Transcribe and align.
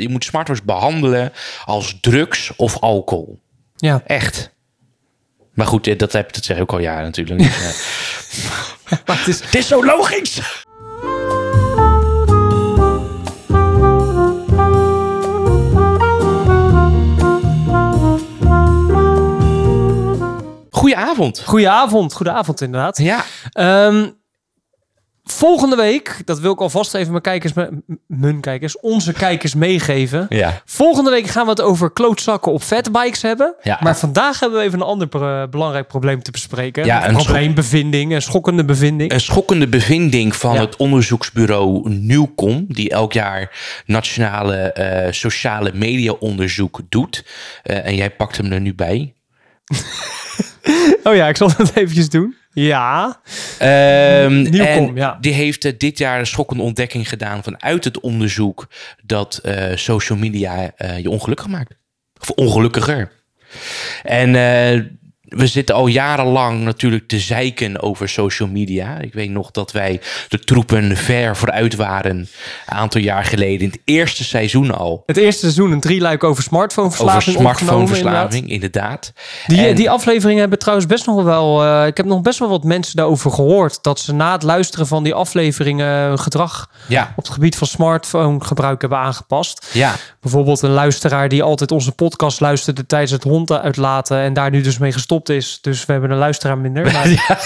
je 0.00 0.08
moet 0.08 0.24
smartphones 0.24 0.62
behandelen 0.64 1.32
als 1.64 1.98
drugs 2.00 2.52
of 2.56 2.78
alcohol. 2.78 3.40
Ja. 3.76 4.02
Echt. 4.06 4.54
Maar 5.54 5.66
goed, 5.66 5.98
dat, 5.98 6.12
heb, 6.12 6.32
dat 6.32 6.44
zeg 6.44 6.56
ik 6.56 6.62
ook 6.62 6.72
al 6.72 6.78
jaren 6.78 7.04
natuurlijk. 7.04 7.40
Dus, 7.50 8.44
eh, 8.84 8.98
Maar 9.06 9.18
het 9.18 9.26
is, 9.26 9.40
het 9.40 9.54
is 9.54 9.68
zo 9.68 9.84
logisch. 9.84 10.64
Goedenavond. 20.70 21.42
goedenavond, 21.46 22.12
goedenavond 22.12 22.60
inderdaad. 22.60 22.98
Ja, 22.98 23.24
Ehm, 23.52 24.08
volgende 25.24 25.76
week, 25.76 26.22
dat 26.24 26.40
wil 26.40 26.52
ik 26.52 26.60
alvast 26.60 26.94
even 26.94 27.10
mijn 27.10 27.22
kijkers, 27.22 27.52
mijn, 28.06 28.40
kijkers, 28.40 28.80
onze 28.80 29.12
kijkers 29.12 29.54
meegeven. 29.54 30.26
ja. 30.28 30.62
Volgende 30.64 31.10
week 31.10 31.26
gaan 31.26 31.44
we 31.44 31.50
het 31.50 31.60
over 31.60 31.90
klootzakken 31.90 32.52
op 32.52 32.62
fatbikes 32.62 33.22
hebben. 33.22 33.54
Ja. 33.62 33.78
Maar 33.82 33.96
vandaag 33.96 34.40
hebben 34.40 34.58
we 34.58 34.64
even 34.64 34.80
een 34.80 34.86
ander 34.86 35.08
belangrijk 35.50 35.88
probleem 35.88 36.22
te 36.22 36.30
bespreken. 36.30 36.84
Ja, 36.84 37.02
een 37.02 37.08
een 37.08 37.22
probleembevinding, 37.22 38.12
een 38.12 38.22
schokkende 38.22 38.64
bevinding. 38.64 39.12
Een 39.12 39.20
schokkende 39.20 39.68
bevinding 39.68 40.36
van 40.36 40.54
Ja. 40.54 40.60
het 40.60 40.76
onderzoeksbureau 40.76 41.90
Nieuwkom, 41.90 42.64
die 42.68 42.90
elk 42.90 43.12
jaar 43.12 43.58
nationale 43.86 44.56
eh, 44.56 45.12
sociale 45.12 45.70
media 45.74 46.12
onderzoek 46.12 46.80
doet. 46.88 47.24
Eh, 47.62 47.86
en 47.86 47.94
jij 47.94 48.10
pakt 48.10 48.36
hem 48.36 48.52
er 48.52 48.60
nu 48.60 48.74
bij. 48.74 49.14
Oh 51.04 51.14
ja, 51.14 51.28
ik 51.28 51.36
zal 51.36 51.50
het 51.56 51.76
eventjes 51.76 52.08
doen. 52.08 52.36
Ja. 52.52 53.20
Nieuwkom, 54.28 54.96
ja. 54.96 55.18
Die 55.20 55.32
heeft 55.32 55.64
eh, 55.64 55.72
dit 55.78 55.98
jaar 55.98 56.18
een 56.18 56.26
schokkende 56.26 56.62
ontdekking 56.62 57.08
gedaan 57.08 57.42
vanuit 57.42 57.84
het 57.84 58.00
onderzoek 58.00 58.68
dat 59.04 59.40
eh, 59.42 59.76
social 59.76 60.18
media 60.18 60.72
eh, 60.76 60.98
je 60.98 61.10
ongelukkig 61.10 61.46
maakt. 61.46 61.74
Of 62.20 62.30
ongelukkiger. 62.30 63.12
En 64.02 64.34
eh, 64.34 64.80
we 65.30 65.46
zitten 65.46 65.74
al 65.74 65.86
jarenlang 65.86 66.60
natuurlijk 66.62 67.08
te 67.08 67.18
zeiken 67.18 67.82
over 67.82 68.08
social 68.08 68.48
media. 68.48 68.98
Ik 68.98 69.12
weet 69.14 69.30
nog 69.30 69.50
dat 69.50 69.72
wij 69.72 70.00
de 70.28 70.38
troepen 70.38 70.96
ver 70.96 71.36
vooruit 71.36 71.74
waren 71.76 72.16
een 72.18 72.28
aantal 72.66 73.00
jaar 73.00 73.24
geleden. 73.24 73.60
In 73.60 73.70
het 73.70 73.80
eerste 73.84 74.24
seizoen 74.24 74.76
al. 74.76 75.02
Het 75.06 75.16
eerste 75.16 75.40
seizoen 75.40 75.72
een 75.72 75.80
drieluik 75.80 76.24
over 76.24 76.28
Over 76.30 76.42
smartphoneverslaving 76.42 77.36
inderdaad. 77.36 77.58
smartphoneverslaving, 77.58 78.50
inderdaad. 78.50 79.12
Die, 79.46 79.66
En- 79.66 79.74
die 79.74 79.90
afleveringen 79.90 80.40
hebben 80.40 80.58
trouwens 80.58 80.86
best 80.88 81.06
nog 81.06 81.22
wel... 81.22 81.64
eh, 81.64 81.86
ik 81.86 81.96
heb 81.96 82.06
nog 82.06 82.20
best 82.20 82.38
wel 82.38 82.48
wat 82.48 82.64
mensen 82.64 82.96
daarover 82.96 83.30
gehoord. 83.30 83.82
Dat 83.82 84.00
ze 84.00 84.12
na 84.14 84.32
het 84.32 84.42
luisteren 84.42 84.86
van 84.86 85.02
die 85.02 85.14
afleveringen 85.14 85.86
hun 86.08 86.18
gedrag 86.18 86.70
Ja, 86.88 87.12
op 87.16 87.24
het 87.24 87.32
gebied 87.32 87.56
van 87.56 87.66
smartphonegebruik 87.66 88.80
hebben 88.80 88.98
aangepast. 88.98 89.68
ja. 89.72 89.94
Bijvoorbeeld 90.20 90.62
een 90.62 90.70
luisteraar 90.70 91.28
die 91.28 91.42
altijd 91.42 91.72
onze 91.72 91.92
podcast 91.92 92.40
luisterde 92.40 92.86
tijdens 92.86 93.10
het 93.10 93.22
hond 93.22 93.52
uitlaten 93.52 94.18
en 94.18 94.32
daar 94.32 94.50
nu 94.50 94.60
dus 94.60 94.78
mee 94.78 94.92
gestopt 94.92 95.19
is. 95.28 95.58
Dus 95.60 95.86
we 95.86 95.92
hebben 95.92 96.10
een 96.10 96.18
luisteraar 96.18 96.58
minder. 96.58 96.84
Maar 96.92 97.08
ja 97.08 97.38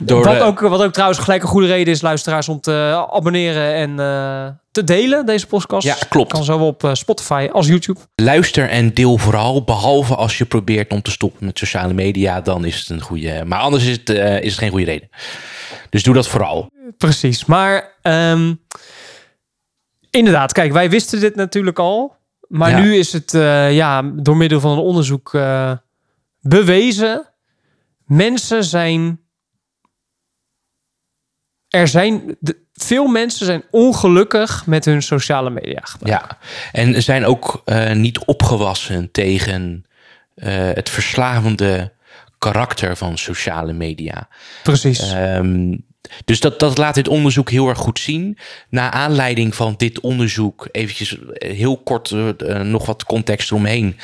door 0.00 0.24
wat, 0.24 0.34
de- 0.38 0.42
ook, 0.42 0.60
wat 0.60 0.82
ook 0.82 0.92
trouwens 0.92 1.18
gelijk 1.20 1.42
een 1.42 1.48
goede 1.48 1.66
reden 1.66 1.92
is, 1.92 2.00
luisteraars, 2.00 2.48
om 2.48 2.60
te 2.60 3.06
abonneren 3.10 3.74
en 3.74 4.00
eh, 4.00 4.46
te 4.70 4.84
delen, 4.84 5.26
deze 5.26 5.46
podcast. 5.46 5.86
Ja, 5.86 5.96
klopt. 6.08 6.32
Kan 6.32 6.44
zo 6.44 6.58
op 6.58 6.84
eh, 6.84 6.94
Spotify 6.94 7.48
als 7.52 7.66
YouTube. 7.66 8.00
Luister 8.14 8.68
en 8.68 8.94
deel 8.94 9.18
vooral. 9.18 9.64
Behalve 9.64 10.14
als 10.14 10.38
je 10.38 10.44
probeert 10.44 10.92
om 10.92 11.02
te 11.02 11.10
stoppen 11.10 11.44
met 11.46 11.58
sociale 11.58 11.92
media, 11.92 12.40
dan 12.40 12.64
is 12.64 12.78
het 12.78 12.88
een 12.88 13.00
goede. 13.00 13.42
Maar 13.46 13.60
anders 13.60 13.84
is 13.84 13.96
het, 13.96 14.08
eh, 14.10 14.40
is 14.40 14.50
het 14.50 14.58
geen 14.60 14.70
goede 14.70 14.84
reden. 14.84 15.08
Dus 15.90 16.02
doe 16.02 16.14
dat 16.14 16.28
vooral. 16.28 16.70
Precies. 16.98 17.44
Maar 17.44 17.94
ehm, 18.02 18.52
inderdaad, 20.10 20.52
kijk, 20.52 20.72
wij 20.72 20.90
wisten 20.90 21.20
dit 21.20 21.34
natuurlijk 21.36 21.78
al. 21.78 22.16
Maar 22.48 22.70
Ja. 22.70 22.78
nu 22.78 22.96
is 22.96 23.12
het 23.12 23.34
eh, 23.34 23.72
ja, 23.74 24.02
door 24.14 24.36
middel 24.36 24.60
van 24.60 24.70
een 24.70 24.78
onderzoek 24.78 25.34
eh, 25.34 25.72
bewezen. 26.40 27.28
Mensen 28.04 28.64
zijn. 28.64 29.20
Er 31.68 31.88
zijn. 31.88 32.36
de- 32.40 32.68
veel 32.72 33.06
mensen 33.06 33.46
zijn 33.46 33.62
ongelukkig 33.70 34.66
met 34.66 34.84
hun 34.84 35.02
sociale 35.02 35.50
media 35.50 35.80
gebruik. 35.82 36.20
Ja. 36.20 36.38
En 36.72 37.02
zijn 37.02 37.24
ook 37.24 37.62
eh, 37.64 37.92
niet 37.92 38.18
opgewassen 38.24 39.10
tegen 39.10 39.84
eh, 40.34 40.48
het 40.72 40.88
verslavende 40.88 41.92
karakter 42.38 42.96
van 42.96 43.18
sociale 43.18 43.72
media. 43.72 44.28
Precies. 44.62 45.12
Ehm, 45.12 45.76
dus 46.24 46.40
dat, 46.40 46.60
dat 46.60 46.78
laat 46.78 46.94
dit 46.94 47.08
onderzoek 47.08 47.50
heel 47.50 47.68
erg 47.68 47.78
goed 47.78 47.98
zien. 47.98 48.38
Na 48.68 48.90
aanleiding 48.90 49.54
van 49.54 49.74
dit 49.76 50.00
onderzoek, 50.00 50.68
eventjes 50.72 51.18
eh, 51.18 51.52
heel 51.56 51.76
kort 51.76 52.10
eh, 52.10 52.28
eh, 52.28 52.60
nog 52.60 52.86
wat 52.86 53.04
context 53.04 53.50
eromheen. 53.50 53.96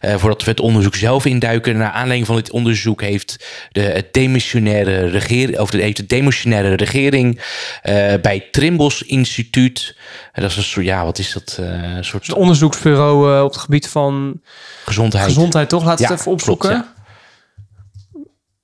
voordat 0.00 0.44
we 0.44 0.50
het 0.50 0.60
onderzoek 0.60 0.94
zelf 0.94 1.24
induiken. 1.24 1.76
Naar 1.76 1.90
aanleiding 1.90 2.26
van 2.26 2.36
dit 2.36 2.50
onderzoek 2.50 3.00
heeft 3.00 3.46
de 3.72 3.80
het 3.80 4.12
demissionaire 4.12 5.06
regering, 5.06 5.58
of 5.58 5.70
de, 5.70 5.82
heeft 5.82 5.96
de 5.96 6.06
demissionaire 6.06 6.74
regering 6.74 7.40
bij 8.22 8.34
het 8.34 8.52
Trimbos 8.52 9.02
Instituut. 9.02 9.96
dat 10.32 10.50
is 10.50 10.56
een 10.56 10.62
soort, 10.62 10.86
ja, 10.86 11.04
wat 11.04 11.18
is 11.18 11.32
dat? 11.32 11.58
een 11.60 12.04
soort 12.04 12.26
het 12.26 12.36
onderzoeksbureau 12.36 13.42
op 13.44 13.52
het 13.52 13.60
gebied 13.60 13.88
van 13.88 14.40
gezondheid. 14.84 15.24
gezondheid, 15.24 15.68
toch? 15.68 15.84
Laten 15.84 15.96
we 15.96 16.02
Ja, 16.02 16.10
het 16.10 16.20
even 16.20 16.32
opzoeken. 16.32 16.68
klopt, 16.70 16.86
ja. 16.94 16.99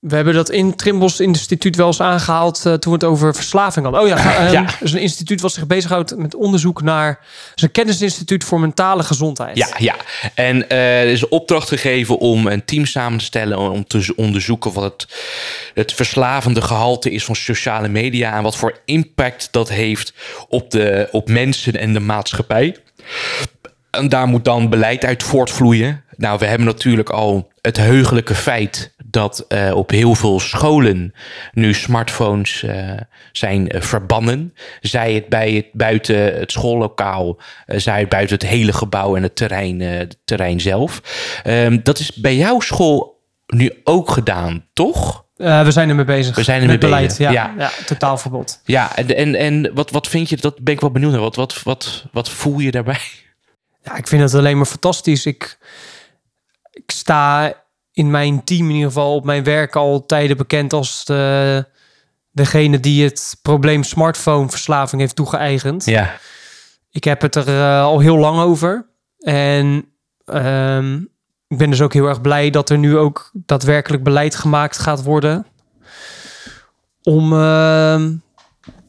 We 0.09 0.15
hebben 0.15 0.35
dat 0.35 0.51
in 0.51 0.75
Trimbos 0.75 1.21
Instituut 1.21 1.77
wel 1.77 1.87
eens 1.87 2.01
aangehaald 2.01 2.67
eh, 2.67 2.73
toen 2.73 2.93
we 2.93 2.99
het 2.99 3.05
over 3.05 3.35
verslaving 3.35 3.87
hadden. 3.87 4.03
Oh 4.03 4.09
ja, 4.09 4.17
ehm, 4.37 4.53
Ja. 4.53 4.67
is 4.81 4.93
een 4.93 5.01
instituut 5.01 5.41
wat 5.41 5.53
zich 5.53 5.67
bezighoudt 5.67 6.17
met 6.17 6.35
onderzoek 6.35 6.83
naar... 6.83 7.19
Is 7.55 7.63
een 7.63 7.71
kennisinstituut 7.71 8.45
voor 8.45 8.61
mentale 8.61 9.03
gezondheid. 9.03 9.57
Ja, 9.57 9.69
ja. 9.79 9.95
En 10.35 10.69
eh, 10.69 11.01
er 11.01 11.07
is 11.07 11.29
opdracht 11.29 11.69
gegeven 11.69 12.19
om 12.19 12.47
een 12.47 12.65
team 12.65 12.87
samen 12.87 13.19
te 13.19 13.25
stellen 13.25 13.59
om 13.59 13.87
te 13.87 14.13
onderzoeken 14.17 14.73
wat 14.73 14.85
het, 14.85 15.07
het 15.75 15.93
verslavende 15.93 16.63
gehalte 16.63 17.11
is 17.11 17.25
van 17.25 17.37
sociale 17.37 17.89
media 17.89 18.37
en 18.37 18.43
wat 18.43 18.57
voor 18.57 18.79
impact 18.85 19.49
dat 19.51 19.69
heeft 19.69 20.13
op, 20.49 20.71
de, 20.71 21.09
op 21.11 21.29
mensen 21.29 21.73
en 21.73 21.93
de 21.93 22.01
maatschappij. 22.01 22.77
En 23.91 24.09
daar 24.09 24.27
moet 24.27 24.45
dan 24.45 24.69
beleid 24.69 25.05
uit 25.05 25.23
voortvloeien. 25.23 26.05
Nou, 26.17 26.39
we 26.39 26.47
hebben 26.47 26.67
natuurlijk 26.67 27.11
al 27.11 27.49
het 27.61 27.77
heugelijke 27.77 28.35
feit 28.35 28.95
dat 29.17 29.45
eh, 29.49 29.75
op 29.75 29.91
heel 29.91 30.15
veel 30.15 30.41
scholen 30.41 31.15
nu 31.53 31.75
smartphones 31.75 32.63
eh, 32.63 32.91
zijn 33.33 33.69
eh, 33.69 33.81
verbannen. 33.81 34.55
Zij 34.81 35.15
het 35.15 35.29
bij 35.29 35.53
het 35.53 35.67
buiten 35.73 36.39
het 36.39 36.53
schoollokaal, 36.53 37.39
zij 37.67 38.01
het 38.01 38.09
buiten 38.09 38.39
het 38.39 38.47
hele 38.47 38.73
gebouw 38.73 39.17
en 39.17 39.23
het 39.23 39.37
terrein, 39.37 39.81
het 39.81 40.19
terrein 40.25 40.61
zelf. 40.61 41.03
Ehm, 41.43 41.79
dat 41.83 41.99
is 41.99 42.13
bij 42.13 42.37
jouw 42.37 42.61
school 42.61 43.21
nu 43.47 43.73
ook 43.85 44.11
gedaan, 44.11 44.65
toch? 44.73 45.25
We 45.37 45.71
zijn 45.71 45.89
ermee 45.89 46.05
bezig. 46.05 46.37
We 46.37 46.43
zijn 46.43 46.61
met 46.61 46.71
ermee 46.71 46.91
beleid. 46.91 47.07
bezig, 47.07 47.19
Ja, 47.19 47.31
ja. 47.33 47.55
ja. 47.59 47.71
totaalverbod. 47.87 48.61
Ja, 48.65 48.97
en, 48.97 49.17
en, 49.17 49.35
en 49.35 49.75
wat, 49.75 49.91
wat 49.91 50.09
vind 50.09 50.29
je, 50.29 50.37
dat 50.37 50.61
ben 50.61 50.75
ik 50.75 50.81
wel 50.81 50.91
benieuwd 50.91 51.13
naar. 51.13 51.21
Wat, 51.21 51.37
wat, 51.37 51.63
wat, 51.63 52.05
wat 52.13 52.31
voel 52.31 52.59
je 52.59 52.71
daarbij? 52.71 53.01
Ja, 53.83 53.97
ik 53.97 54.07
vind 54.07 54.23
het 54.23 54.35
alleen 54.35 54.57
maar 54.57 54.67
fantastisch. 54.67 55.27
Ik, 55.27 55.59
ik 56.73 56.91
sta 56.91 57.55
in 57.97 58.11
mijn 58.11 58.45
team 58.45 58.69
in 58.69 58.75
ieder 58.75 58.87
geval 58.89 59.15
op 59.15 59.25
mijn 59.25 59.45
werk 59.45 59.77
al 59.77 60.07
tijden 60.07 60.37
bekend 60.37 60.73
als 60.73 61.05
de, 61.05 61.65
degene 62.31 62.81
die 62.81 63.05
het 63.05 63.39
probleem 63.43 63.83
smartphoneverslaving 63.83 65.01
heeft 65.01 65.17
toegeëigend. 65.17 65.85
Ja, 65.85 66.17
Ik 66.91 67.05
heb 67.05 67.21
het 67.21 67.35
er 67.35 67.49
eh, 67.49 67.83
al 67.83 67.99
heel 68.01 68.17
lang 68.17 68.39
over. 68.41 68.87
En 69.19 69.85
ehm, 70.25 70.95
ik 71.49 71.59
ben 71.59 71.71
dus 71.71 71.81
ook 71.81 71.93
heel 71.93 72.07
erg 72.07 72.21
blij 72.21 72.51
dat 72.51 72.71
er 72.71 72.79
nu 72.79 72.97
ook 72.97 73.31
daadwerkelijk 73.33 74.03
beleid 74.03 74.35
gemaakt 74.35 74.79
gaat 74.79 75.03
worden. 75.03 75.47
Om 77.03 77.33
ehm, 77.33 78.13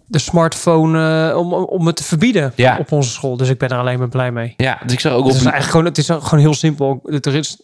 de 0.06 0.20
smartphone, 0.20 1.30
eh, 1.30 1.38
om, 1.38 1.54
om 1.54 1.86
het 1.88 1.96
te 1.96 2.04
verbieden 2.04 2.54
Ja. 2.56 2.78
op 2.78 2.92
onze 2.92 3.10
school. 3.10 3.38
Dus 3.38 3.50
ik 3.50 3.58
ben 3.58 3.70
er 3.70 3.78
alleen 3.78 4.00
maar 4.00 4.10
blij 4.10 4.32
mee. 4.32 4.54
ja 4.58 4.80
dus 4.84 4.94
ik 4.94 5.00
zag 5.00 5.12
ook 5.14 5.24
Het 5.26 5.34
op 5.34 5.38
is 5.40 5.46
eigenlijk 5.46 5.72
gewoon, 5.72 5.86
het 5.86 5.98
is 5.98 6.06
gewoon 6.28 6.40
heel 6.40 6.54
simpel. 6.54 7.02
Er 7.22 7.36
is, 7.36 7.62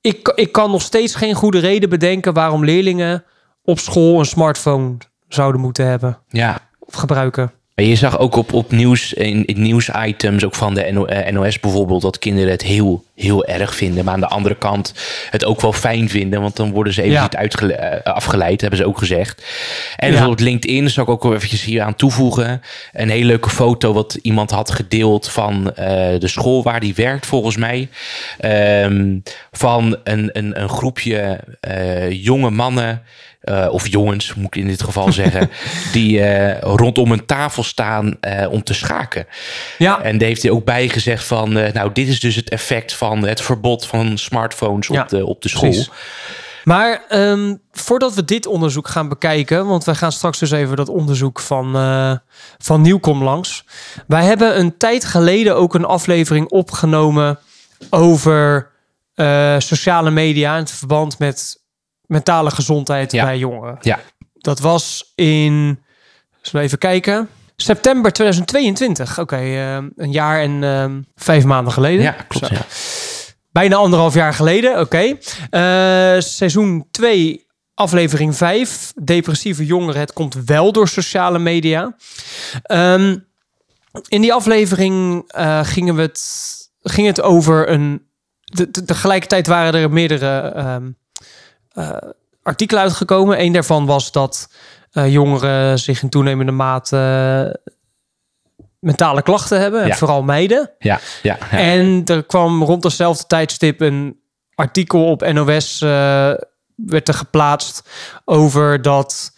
ik, 0.00 0.32
ik 0.34 0.52
kan 0.52 0.70
nog 0.70 0.82
steeds 0.82 1.14
geen 1.14 1.34
goede 1.34 1.58
reden 1.58 1.88
bedenken 1.88 2.32
waarom 2.32 2.64
leerlingen 2.64 3.24
op 3.62 3.78
school 3.78 4.18
een 4.18 4.24
smartphone 4.24 4.96
zouden 5.28 5.60
moeten 5.60 5.86
hebben 5.86 6.18
ja, 6.28 6.58
of 6.78 6.94
gebruiken. 6.94 7.52
Maar 7.78 7.86
je 7.86 7.96
zag 7.96 8.18
ook 8.18 8.36
op, 8.36 8.52
op 8.52 8.70
nieuws, 8.72 9.12
in, 9.12 9.44
in 9.44 9.62
nieuwsitems, 9.62 10.44
ook 10.44 10.54
van 10.54 10.74
de 10.74 10.88
NO, 10.92 11.04
eh, 11.04 11.32
NOS 11.32 11.60
bijvoorbeeld, 11.60 12.02
dat 12.02 12.18
kinderen 12.18 12.50
het 12.50 12.62
heel, 12.62 13.04
heel 13.14 13.44
erg 13.46 13.74
vinden. 13.74 14.04
Maar 14.04 14.14
aan 14.14 14.20
de 14.20 14.28
andere 14.28 14.54
kant 14.54 14.94
het 15.30 15.44
ook 15.44 15.60
wel 15.60 15.72
fijn 15.72 16.08
vinden, 16.08 16.40
want 16.40 16.56
dan 16.56 16.70
worden 16.70 16.92
ze 16.92 17.02
even 17.02 17.14
Ja. 17.14 17.22
niet 17.22 17.36
uitgele- 17.36 17.72
eh, 17.72 18.14
afgeleid, 18.14 18.60
hebben 18.60 18.78
ze 18.78 18.86
ook 18.86 18.98
gezegd. 18.98 19.42
En 19.96 20.06
Ja. 20.06 20.12
bijvoorbeeld 20.12 20.48
LinkedIn, 20.48 20.90
zal 20.90 21.04
ik 21.04 21.10
ook 21.10 21.22
wel 21.22 21.34
eventjes 21.34 21.64
hier 21.64 21.82
aan 21.82 21.94
toevoegen. 21.96 22.62
Een 22.92 23.10
hele 23.10 23.24
leuke 23.24 23.50
foto 23.50 23.92
wat 23.92 24.18
iemand 24.22 24.50
had 24.50 24.70
gedeeld 24.70 25.28
van 25.28 25.74
eh, 25.74 25.86
de 26.18 26.28
school 26.28 26.62
waar 26.62 26.80
die 26.80 26.94
werkt, 26.94 27.26
volgens 27.26 27.56
mij. 27.56 27.88
Ehm, 28.38 29.18
van 29.52 29.96
een, 30.04 30.30
een, 30.32 30.60
een 30.60 30.68
groepje 30.68 31.40
eh, 31.60 32.10
jonge 32.24 32.50
mannen 32.50 33.02
eh, 33.48 33.72
of 33.72 33.88
jongens 33.88 34.34
moet 34.34 34.46
ik 34.46 34.62
in 34.62 34.66
dit 34.68 34.82
geval 34.82 35.12
zeggen, 35.12 35.50
die 35.92 36.20
eh, 36.20 36.60
rondom 36.60 37.12
een 37.12 37.26
tafel 37.26 37.62
staan 37.62 38.16
eh, 38.20 38.50
om 38.50 38.62
te 38.62 38.74
schaken. 38.74 39.26
Ja. 39.78 40.02
En 40.02 40.18
daar 40.18 40.28
heeft 40.28 40.42
hij 40.42 40.50
ook 40.50 40.64
bij 40.64 40.88
gezegd 40.88 41.24
van, 41.24 41.52
nou, 41.52 41.92
dit 41.92 42.08
is 42.08 42.20
dus 42.20 42.34
het 42.36 42.48
effect 42.48 42.92
van 42.92 43.26
het 43.26 43.40
verbod 43.40 43.86
van 43.86 44.18
smartphones 44.18 44.86
Ja, 44.86 45.02
op, 45.02 45.08
de, 45.08 45.26
op 45.26 45.42
de 45.42 45.48
school. 45.48 45.70
precies. 45.70 45.90
Maar 46.64 47.04
ehm, 47.08 47.54
voordat 47.72 48.14
we 48.14 48.24
dit 48.24 48.46
onderzoek 48.46 48.88
gaan 48.88 49.08
bekijken, 49.08 49.66
want 49.66 49.84
wij 49.84 49.94
gaan 49.94 50.12
straks 50.12 50.38
dus 50.38 50.50
even 50.50 50.76
dat 50.76 50.88
onderzoek 50.88 51.40
van, 51.40 51.76
eh, 51.76 52.12
van 52.58 52.80
Nieuwkom 52.80 53.22
langs. 53.22 53.64
Wij 54.06 54.24
hebben 54.24 54.58
een 54.58 54.76
tijd 54.76 55.04
geleden 55.04 55.56
ook 55.56 55.74
een 55.74 55.84
aflevering 55.84 56.48
opgenomen 56.48 57.38
over 57.90 58.70
sociale 59.58 60.10
media 60.10 60.52
in 60.52 60.60
het 60.60 60.70
verband 60.70 61.18
met 61.18 61.57
mentale 62.08 62.50
gezondheid 62.50 63.12
Ja. 63.12 63.24
bij 63.24 63.38
jongeren. 63.38 63.76
Ja. 63.80 63.98
Dat 64.32 64.58
was 64.60 65.12
in, 65.14 65.52
zullen 66.40 66.60
we 66.60 66.66
even 66.66 66.78
kijken, 66.78 67.28
september 67.56 68.12
2022. 68.12 69.18
Oké, 69.18 69.36
eh, 69.36 69.76
een 69.96 70.12
jaar 70.12 70.40
en 70.40 70.62
ehm, 70.64 71.00
vijf 71.14 71.44
maanden 71.44 71.72
geleden. 71.72 72.02
Ja, 72.02 72.12
klopt. 72.28 72.48
Ja. 72.48 72.60
Bijna 73.52 73.76
anderhalf 73.76 74.14
jaar 74.14 74.34
geleden, 74.34 74.80
oké. 74.80 75.16
Eh, 75.50 76.20
seizoen 76.20 76.86
2, 76.90 77.46
aflevering 77.74 78.36
5. 78.36 78.92
Depressieve 79.04 79.66
jongeren, 79.66 80.00
het 80.00 80.12
komt 80.12 80.34
wel 80.44 80.72
door 80.72 80.88
sociale 80.88 81.38
media. 81.38 81.96
Ehm, 82.62 83.16
in 84.08 84.20
die 84.20 84.32
aflevering 84.34 85.24
eh, 85.26 85.60
gingen 85.64 85.94
we 85.94 86.02
het, 86.02 86.22
ging 86.82 87.06
het 87.06 87.20
over 87.20 87.68
een... 87.70 88.06
De, 88.44 88.70
de- 88.70 88.84
tegelijkertijd 88.84 89.46
waren 89.46 89.80
er 89.80 89.90
meerdere 89.90 90.38
ehm, 90.40 90.84
eh, 90.84 90.88
artikelen 92.42 92.82
uitgekomen. 92.82 93.40
Eén 93.40 93.52
daarvan 93.52 93.86
was 93.86 94.12
dat 94.12 94.48
eh, 94.92 95.12
jongeren 95.12 95.78
zich 95.78 96.02
in 96.02 96.08
toenemende 96.08 96.52
mate 96.52 96.96
eh, 96.96 98.64
mentale 98.78 99.22
klachten 99.22 99.60
hebben. 99.60 99.80
En 99.80 99.86
Ja. 99.86 99.94
vooral 99.94 100.22
meiden. 100.22 100.70
Ja, 100.78 101.00
ja, 101.22 101.38
ja. 101.50 101.58
En 101.58 102.02
er 102.04 102.24
kwam 102.24 102.62
rond 102.62 102.82
hetzelfde 102.84 103.26
tijdstip 103.26 103.80
een 103.80 104.20
artikel 104.54 105.10
op 105.10 105.32
NOS 105.32 105.80
eh, 105.80 106.32
werd 106.74 107.08
er 107.08 107.14
geplaatst 107.14 107.88
over 108.24 108.82
dat 108.82 109.32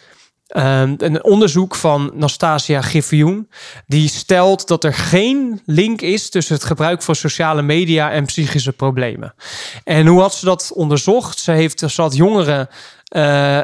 ehm, 0.50 0.94
een 0.98 1.24
onderzoek 1.24 1.74
van 1.74 2.10
Nastasia 2.14 2.80
Griffioen 2.80 3.48
die 3.86 4.08
stelt 4.08 4.68
dat 4.68 4.84
er 4.84 4.94
geen 4.94 5.60
link 5.64 6.00
is 6.00 6.30
tussen 6.30 6.54
het 6.54 6.64
gebruik 6.64 7.02
van 7.02 7.14
sociale 7.14 7.62
media 7.62 8.10
en 8.10 8.24
psychische 8.24 8.72
problemen. 8.72 9.34
En 9.84 10.06
hoe 10.06 10.20
had 10.20 10.34
ze 10.34 10.44
dat 10.44 10.72
onderzocht? 10.74 11.38
Ze 11.38 11.52
heeft 11.52 11.82
ze 11.88 12.02
had 12.02 12.16
jongeren 12.16 12.68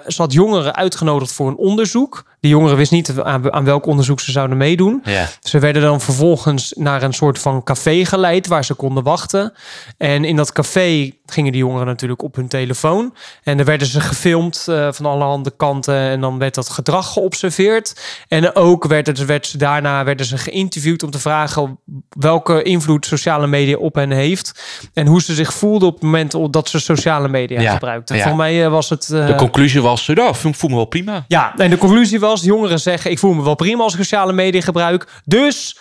ze 0.06 0.14
had 0.16 0.32
jongeren 0.32 0.74
uitgenodigd 0.76 1.32
voor 1.32 1.48
een 1.48 1.56
onderzoek. 1.56 2.24
Die 2.40 2.50
jongeren 2.50 2.76
wist 2.76 2.90
niet 2.90 3.20
aan, 3.20 3.52
aan 3.52 3.64
welk 3.64 3.86
onderzoek 3.86 4.20
ze 4.20 4.30
zouden 4.30 4.56
meedoen. 4.56 5.00
ja. 5.04 5.26
Ze 5.42 5.58
werden 5.58 5.82
dan 5.82 6.00
vervolgens 6.00 6.72
naar 6.76 7.02
een 7.02 7.12
soort 7.12 7.38
van 7.38 7.62
café 7.62 8.04
geleid 8.04 8.46
waar 8.46 8.64
ze 8.64 8.74
konden 8.74 9.02
wachten. 9.02 9.52
En 9.98 10.24
in 10.24 10.36
dat 10.36 10.52
café 10.52 11.10
gingen 11.26 11.52
die 11.52 11.60
jongeren 11.60 11.86
natuurlijk 11.86 12.22
op 12.22 12.34
hun 12.36 12.48
telefoon. 12.48 13.14
En 13.42 13.56
dan 13.56 13.66
werden 13.66 13.86
ze 13.86 14.00
gefilmd 14.00 14.64
eh, 14.68 14.88
van 14.92 15.06
allerhande 15.06 15.50
kanten. 15.56 15.94
En 15.94 16.20
dan 16.20 16.38
werd 16.38 16.54
dat 16.54 16.68
gedrag 16.68 17.12
geobserveerd. 17.12 18.00
En 18.28 18.54
ook 18.56 18.84
werd, 18.86 19.06
het, 19.06 19.24
werd 19.24 19.46
ze, 19.46 19.58
daarna 19.58 20.04
werden 20.04 20.26
ze 20.26 20.38
geïnterviewd 20.38 21.02
om 21.02 21.10
te 21.10 21.18
vragen 21.18 21.78
welke 22.08 22.62
invloed 22.62 23.06
sociale 23.06 23.46
media 23.46 23.76
op 23.76 23.94
hen 23.94 24.10
heeft. 24.10 24.62
En 24.94 25.06
hoe 25.06 25.22
ze 25.22 25.34
zich 25.34 25.54
voelden 25.54 25.88
op 25.88 25.94
het 25.94 26.02
moment 26.02 26.36
dat 26.52 26.68
ze 26.68 26.80
sociale 26.80 27.28
media 27.28 27.60
Ja, 27.60 27.72
gebruikten. 27.72 28.16
ja. 28.16 28.26
Voor 28.28 28.36
mij 28.36 28.64
eh, 28.64 28.70
was 28.70 28.88
het. 28.90 29.10
eh, 29.10 29.26
De 29.26 29.34
conclusie 29.36 29.82
was, 29.82 30.06
nou, 30.06 30.34
voel 30.34 30.52
voel 30.52 30.70
me 30.70 30.76
wel 30.76 30.84
prima. 30.84 31.24
ja, 31.28 31.54
en 31.56 31.70
de 31.70 31.78
conclusie 31.78 32.20
was: 32.20 32.42
jongeren 32.42 32.80
zeggen: 32.80 33.10
Ik 33.10 33.18
voel 33.18 33.32
me 33.34 33.42
wel 33.42 33.54
prima 33.54 33.82
als 33.82 33.92
ik 33.92 33.98
sociale 33.98 34.32
media 34.32 34.60
gebruik. 34.60 35.06
Dus 35.24 35.76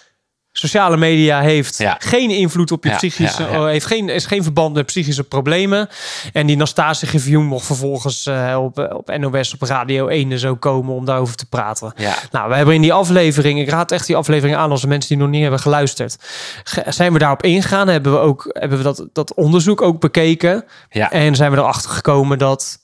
sociale 0.57 0.97
media 0.97 1.41
heeft 1.41 1.77
Ja. 1.77 1.95
geen 1.99 2.29
invloed 2.29 2.71
op 2.71 2.83
je 2.83 2.89
Ja, 2.89 2.95
psychische, 2.95 3.43
ja, 3.43 3.59
oh, 3.59 3.65
heeft 3.65 3.85
geen, 3.85 4.09
is 4.09 4.25
geen 4.25 4.43
verband 4.43 4.73
met 4.75 4.85
psychische 4.85 5.23
problemen. 5.23 5.89
En 6.33 6.45
die 6.47 6.55
Nastasia 6.57 7.09
Review 7.11 7.41
mocht 7.41 7.65
vervolgens 7.65 8.25
eh, 8.25 8.57
op, 8.61 8.93
op 8.93 9.17
NOS 9.17 9.53
op 9.53 9.61
Radio 9.61 10.07
1 10.07 10.31
en 10.31 10.39
zo 10.39 10.55
komen 10.55 10.93
om 10.95 11.05
daarover 11.05 11.35
te 11.35 11.45
praten. 11.49 11.93
Nou, 12.31 12.49
we 12.49 12.55
hebben 12.55 12.75
in 12.75 12.81
die 12.81 12.93
aflevering, 12.93 13.59
ik 13.59 13.69
raad 13.69 13.91
echt 13.91 14.07
die 14.07 14.15
aflevering 14.15 14.57
aan 14.57 14.71
als 14.71 14.81
de 14.81 14.87
mensen 14.87 15.09
die 15.09 15.17
nog 15.17 15.29
niet 15.29 15.41
hebben 15.41 15.59
geluisterd, 15.59 16.17
ge- 16.63 16.83
zijn 16.87 17.13
we 17.13 17.19
daarop 17.19 17.43
ingegaan. 17.43 17.87
Hebben 17.87 18.11
we 18.11 18.17
ook 18.19 18.45
hebben 18.49 18.77
we 18.77 18.83
dat, 18.83 19.07
dat 19.13 19.33
onderzoek 19.33 19.81
ook 19.81 19.99
bekeken. 19.99 20.65
En 20.89 21.35
zijn 21.35 21.51
we 21.51 21.57
erachter 21.57 21.91
gekomen 21.91 22.37
dat, 22.37 22.77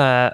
eh, 0.00 0.26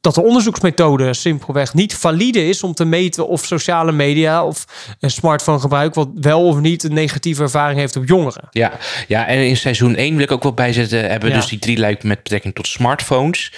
dat 0.00 0.14
de 0.14 0.22
onderzoeksmethode 0.22 1.14
simpelweg 1.14 1.74
niet 1.74 1.94
valide 1.96 2.48
is 2.48 2.62
om 2.62 2.74
te 2.74 2.84
meten 2.84 3.28
of 3.28 3.44
sociale 3.44 3.92
media 3.92 4.44
of 4.44 4.64
een 5.00 5.10
smartphone 5.10 5.58
gebruik 5.58 5.94
wat 5.94 6.08
wel 6.14 6.46
of 6.46 6.58
niet 6.60 6.82
een 6.84 6.92
negatieve 6.92 7.42
ervaring 7.42 7.78
heeft 7.78 7.96
op 7.96 8.06
jongeren. 8.08 8.48
Ja, 8.50 8.72
ja, 9.08 9.26
en 9.26 9.38
in 9.38 9.56
seizoen 9.56 9.96
1 9.96 10.14
wil 10.14 10.24
ik 10.24 10.30
ook 10.32 10.42
wel 10.42 10.52
bijzetten, 10.52 10.98
hebben 11.00 11.20
we 11.28 11.34
Ja. 11.34 11.40
dus 11.40 11.46
die 11.50 11.58
drie 11.58 11.78
luik 11.78 12.02
met 12.02 12.22
betrekking 12.22 12.54
tot 12.54 12.66
smartphones. 12.66 13.52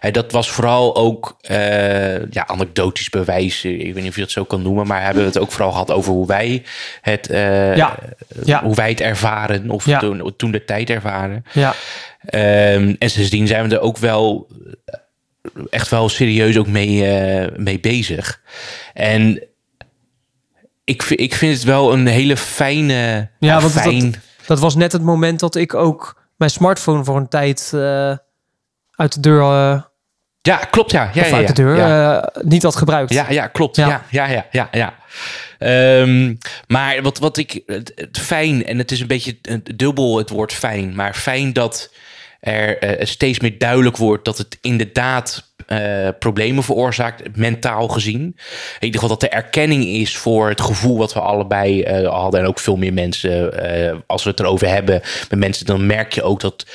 Eh, 0.00 0.12
dat 0.12 0.32
was 0.32 0.50
vooral 0.50 0.96
ook 0.96 1.36
eh, 1.40 2.30
ja, 2.30 2.46
anekdotisch 2.46 3.08
bewijs, 3.10 3.64
ik 3.64 3.94
weet 3.94 4.02
niet 4.02 4.08
of 4.08 4.14
je 4.14 4.20
dat 4.20 4.30
zo 4.30 4.44
kan 4.44 4.62
noemen, 4.62 4.86
maar 4.86 5.02
hebben 5.02 5.22
we 5.22 5.28
het 5.28 5.38
ook 5.38 5.52
vooral 5.52 5.70
gehad 5.72 5.90
over 5.90 6.12
hoe 6.12 6.26
wij 6.26 6.62
het, 7.00 7.28
Ja. 7.30 7.98
Ja. 8.44 8.62
hoe 8.62 8.74
wij 8.74 8.88
het 8.90 9.00
ervaren, 9.00 9.70
of 9.70 9.84
toen, 9.84 10.32
toen 10.36 10.50
de 10.50 10.64
tijd 10.64 10.90
ervaren. 10.90 11.44
Ja, 11.52 11.74
Ehm, 12.24 12.94
en 12.98 13.10
sindsdien 13.10 13.46
zijn 13.46 13.68
we 13.68 13.74
er 13.74 13.80
ook 13.80 13.98
wel 13.98 14.48
eh, 14.84 14.94
echt 15.70 15.88
wel 15.88 16.08
serieus 16.08 16.58
ook 16.58 16.66
mee, 16.66 17.06
eh, 17.06 17.56
mee 17.56 17.80
bezig. 17.80 18.40
En 18.94 19.42
ik, 20.84 21.02
ik 21.02 21.34
vind 21.34 21.54
het 21.54 21.64
wel 21.64 21.92
een 21.92 22.06
hele 22.06 22.36
fijne, 22.36 23.30
ja, 23.38 23.60
want 23.60 23.72
fijn... 23.72 24.22
dat 24.46 24.58
was 24.58 24.74
net 24.74 24.92
het 24.92 25.02
moment 25.02 25.40
dat 25.40 25.54
ik 25.54 25.74
ook 25.74 26.22
mijn 26.36 26.50
smartphone 26.50 27.04
voor 27.04 27.16
een 27.16 27.28
tijd 27.28 27.70
eh, 27.74 28.16
uit 28.90 29.12
de 29.14 29.20
deur, 29.20 29.42
Ja, 30.42 30.56
klopt, 30.56 30.90
ja. 30.90 31.10
ja, 31.12 31.26
ja, 31.26 31.36
uit 31.36 31.46
de 31.46 31.52
deur 31.52 31.76
Ja, 31.76 32.32
niet 32.42 32.62
had 32.62 32.76
gebruikt. 32.76 33.12
ja, 33.12 33.30
ja, 33.30 33.46
klopt. 33.46 33.76
Ja. 33.76 34.02
Ja, 34.10 34.26
ja, 34.26 34.46
ja, 34.50 34.68
ja. 34.72 34.94
Ehm, 35.62 36.34
maar 36.66 37.02
wat, 37.02 37.18
wat 37.18 37.36
ik... 37.36 37.62
Het, 37.66 38.18
fijn, 38.20 38.66
en 38.66 38.78
het 38.78 38.90
is 38.90 39.00
een 39.00 39.06
beetje 39.06 39.36
dubbel 39.76 40.18
het 40.18 40.30
woord 40.30 40.52
fijn... 40.52 40.94
maar 40.94 41.14
fijn 41.14 41.52
dat 41.52 41.92
er 42.40 42.78
eh, 42.78 43.06
steeds 43.06 43.40
meer 43.40 43.58
duidelijk 43.58 43.96
wordt... 43.96 44.24
dat 44.24 44.38
het 44.38 44.58
inderdaad 44.60 45.52
eh, 45.66 46.08
problemen 46.18 46.62
veroorzaakt, 46.62 47.36
mentaal 47.36 47.88
gezien. 47.88 48.20
In 48.20 48.86
ieder 48.86 49.00
geval 49.00 49.16
dat 49.18 49.22
er 49.22 49.36
erkenning 49.36 49.84
is 49.84 50.16
voor 50.16 50.48
het 50.48 50.60
gevoel... 50.60 50.98
wat 50.98 51.12
we 51.12 51.20
allebei 51.20 51.82
eh, 51.82 52.08
hadden. 52.08 52.40
En 52.40 52.46
ook 52.46 52.58
veel 52.58 52.76
meer 52.76 52.92
mensen, 52.92 53.52
als 54.06 54.24
we 54.24 54.30
het 54.30 54.40
erover 54.40 54.68
hebben... 54.68 55.00
met 55.30 55.38
mensen, 55.38 55.66
dan 55.66 55.86
merk 55.86 56.12
je 56.12 56.22
ook 56.22 56.40
dat 56.40 56.66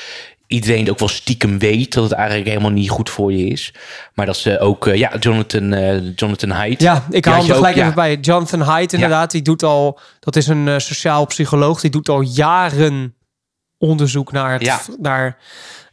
iedereen 0.48 0.80
het 0.80 0.90
ook 0.90 1.00
wel 1.00 1.08
stiekem 1.08 1.60
weet 1.60 1.94
dat 1.94 2.04
het 2.04 2.14
eigenlijk 2.14 2.48
helemaal 2.50 2.72
niet 2.72 2.90
goed 2.90 3.10
voor 3.10 3.34
je 3.34 3.46
is. 3.46 3.74
Maar 4.14 4.26
dat 4.26 4.38
ze 4.38 4.60
ook, 4.60 4.88
eh, 4.88 4.96
ja, 4.96 5.18
Jonathan, 5.20 5.74
eh, 5.74 6.16
Jonathan 6.16 6.50
Haidt. 6.50 6.82
Ja, 6.82 7.06
ik 7.10 7.26
haal 7.26 7.40
hem 7.42 7.50
er 7.50 7.56
gelijk 7.56 7.76
ook, 7.76 7.82
even 7.82 7.96
bij. 7.96 8.18
Jonathan 8.22 8.62
Haidt 8.62 8.94
inderdaad, 8.94 9.32
die 9.32 9.42
doet 9.42 9.64
al... 9.64 10.00
Dat 10.20 10.36
is 10.36 10.48
een 10.48 10.68
eh, 10.68 10.78
sociaal 10.78 11.26
psycholoog. 11.26 11.82
Die 11.82 11.92
doet 11.92 12.10
al 12.10 12.22
jaren 12.22 13.16
onderzoek 13.78 14.32
naar, 14.32 14.52
het, 14.52 14.62
Ja. 14.62 14.80
naar 14.98 15.38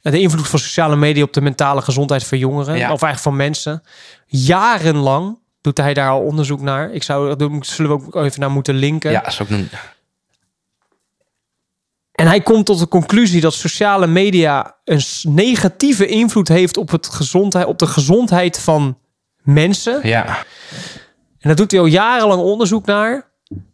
de 0.00 0.20
invloed 0.20 0.49
van 0.49 0.58
sociale 0.58 0.96
media... 0.96 1.23
op 1.23 1.32
de 1.32 1.40
mentale 1.40 1.82
gezondheid 1.82 2.25
van 2.25 2.38
jongeren. 2.38 2.75
Of 2.75 2.78
eigenlijk 2.78 3.18
van 3.18 3.37
mensen. 3.37 3.82
Jarenlang 4.26 5.38
doet 5.61 5.78
hij 5.78 5.94
daar 5.94 6.11
al 6.11 6.20
onderzoek 6.20 6.61
naar. 6.61 6.92
Ik 6.92 7.02
zou, 7.02 7.37
daar 7.37 7.49
zullen 7.61 7.90
we 7.99 8.06
ook 8.06 8.25
even 8.25 8.40
naar 8.40 8.50
moeten 8.50 8.75
linken. 8.75 9.11
Ja, 9.11 9.30
zou 9.30 9.49
ik 9.49 9.56
doen. 9.56 9.68
En 12.14 12.26
hij 12.26 12.40
komt 12.40 12.66
tot 12.66 12.78
de 12.78 12.88
conclusie 12.88 13.40
dat 13.40 13.54
sociale 13.54 14.06
media 14.06 14.76
een 14.85 15.02
negatieve 15.23 16.06
invloed 16.06 16.49
heeft 16.49 16.76
op, 16.76 16.90
het 16.90 17.09
gezondheid, 17.09 17.66
op 17.66 17.78
de 17.78 17.87
gezondheid 17.87 18.61
van 18.61 18.99
mensen. 19.42 20.09
Ja, 20.09 20.38
En 21.38 21.50
daar 21.50 21.54
doet 21.54 21.71
hij 21.71 21.80
al 21.80 21.87
jarenlang 21.87 22.40
onderzoek 22.40 22.87
naar. 22.87 23.33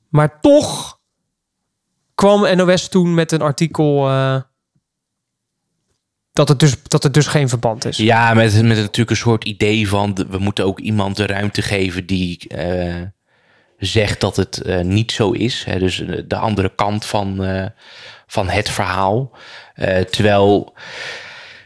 Maar 0.09 0.41
toch 0.41 0.99
kwam 2.15 2.57
NOS 2.57 2.89
toen 2.89 3.15
met 3.15 3.33
een 3.33 3.43
artikel 3.43 4.09
eh, 4.09 4.41
dat, 6.33 6.49
het 6.49 6.59
dus, 6.59 6.83
dat 6.83 7.03
het 7.03 7.15
dus 7.15 7.27
geen 7.27 7.49
verband 7.49 7.85
is. 7.85 7.97
ja 7.97 8.35
met, 8.35 8.63
met 8.63 8.77
natuurlijk 8.77 9.11
een 9.11 9.17
soort 9.17 9.45
idee 9.45 9.89
van... 9.89 10.27
we 10.31 10.39
moeten 10.39 10.65
ook 10.65 10.81
iemand 10.81 11.17
de 11.17 11.27
ruimte 11.27 11.63
geven 11.63 12.07
die 12.07 12.49
eh, 12.49 13.03
zegt 13.79 14.21
dat 14.21 14.37
het 14.37 14.61
eh, 14.63 14.81
niet 14.81 15.13
zo 15.13 15.31
is. 15.31 15.65
Hè? 15.65 15.79
Dus 15.79 16.05
de 16.27 16.37
andere 16.37 16.75
kant 16.75 17.05
van, 17.05 17.37
van 18.31 18.49
het 18.49 18.71
verhaal. 18.71 19.31
Eh, 19.75 19.99
terwijl, 20.01 20.75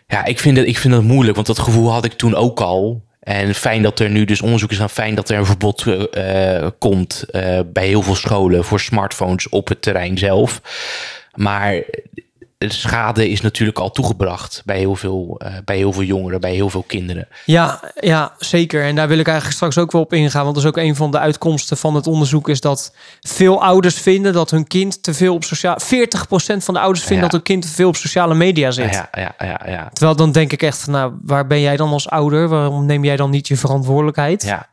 ja, 0.06 0.24
ik 0.24 0.38
vind, 0.38 0.56
het, 0.56 0.66
ik 0.66 0.78
vind 0.78 0.94
het 0.94 1.02
moeilijk, 1.02 1.34
want 1.34 1.46
dat 1.46 1.58
gevoel 1.58 1.90
had 1.90 2.04
ik 2.04 2.12
toen 2.12 2.34
ook 2.34 2.60
al. 2.60 3.02
En 3.20 3.54
fijn 3.54 3.82
dat 3.82 3.98
er 3.98 4.10
nu 4.10 4.24
dus 4.24 4.40
onderzoek 4.40 4.70
is 4.70 4.80
aan 4.80 4.90
fijn 4.90 5.14
dat 5.14 5.28
er 5.28 5.38
een 5.38 5.46
verbod 5.46 5.86
eh, 5.86 6.66
komt 6.78 7.24
eh, 7.30 7.60
bij 7.66 7.86
heel 7.86 8.02
veel 8.02 8.14
scholen 8.14 8.64
voor 8.64 8.80
smartphones 8.80 9.48
op 9.48 9.68
het 9.68 9.82
terrein 9.82 10.18
zelf. 10.18 10.60
Maar 11.34 11.82
de 12.68 12.74
schade 12.74 13.28
is 13.28 13.40
natuurlijk 13.40 13.78
al 13.78 13.90
toegebracht 13.90 14.62
bij 14.64 14.78
heel 14.78 14.96
veel, 14.96 15.40
eh, 15.44 15.52
bij 15.64 15.76
heel 15.76 15.92
veel 15.92 16.02
jongeren, 16.02 16.40
bij 16.40 16.52
heel 16.54 16.70
veel 16.70 16.84
kinderen. 16.86 17.28
Ja, 17.44 17.80
ja, 18.00 18.32
zeker. 18.38 18.84
En 18.84 18.94
daar 18.94 19.08
wil 19.08 19.18
ik 19.18 19.26
eigenlijk 19.26 19.56
straks 19.56 19.78
ook 19.78 19.92
wel 19.92 20.00
op 20.00 20.12
ingaan. 20.12 20.42
Want 20.42 20.54
dat 20.54 20.64
is 20.64 20.70
ook 20.70 20.76
een 20.76 20.96
van 20.96 21.10
de 21.10 21.18
uitkomsten 21.18 21.76
van 21.76 21.94
het 21.94 22.06
onderzoek. 22.06 22.48
Is 22.48 22.60
dat 22.60 22.94
veel 23.20 23.62
ouders 23.62 23.94
vinden 23.94 24.32
dat 24.32 24.50
hun 24.50 24.66
kind 24.66 25.02
te 25.02 25.14
veel 25.14 25.34
op 25.34 25.44
sociaal... 25.44 25.76
40% 25.80 26.64
van 26.64 26.74
de 26.74 26.80
ouders 26.80 27.04
vinden 27.04 27.24
Ja. 27.24 27.30
dat 27.30 27.32
hun 27.32 27.42
kind 27.42 27.62
te 27.62 27.68
veel 27.68 27.88
op 27.88 27.96
sociale 27.96 28.34
media 28.34 28.70
zit. 28.70 28.94
Ja, 28.94 29.08
ja, 29.12 29.34
ja, 29.38 29.60
ja. 29.66 29.88
Terwijl 29.92 30.16
dan 30.16 30.32
denk 30.32 30.52
ik 30.52 30.62
echt, 30.62 30.86
nou, 30.86 31.12
waar 31.22 31.46
ben 31.46 31.60
jij 31.60 31.76
dan 31.76 31.92
als 31.92 32.08
ouder? 32.08 32.48
Waarom 32.48 32.86
neem 32.86 33.04
jij 33.04 33.16
dan 33.16 33.30
niet 33.30 33.48
je 33.48 33.56
verantwoordelijkheid? 33.56 34.42
ja. 34.42 34.72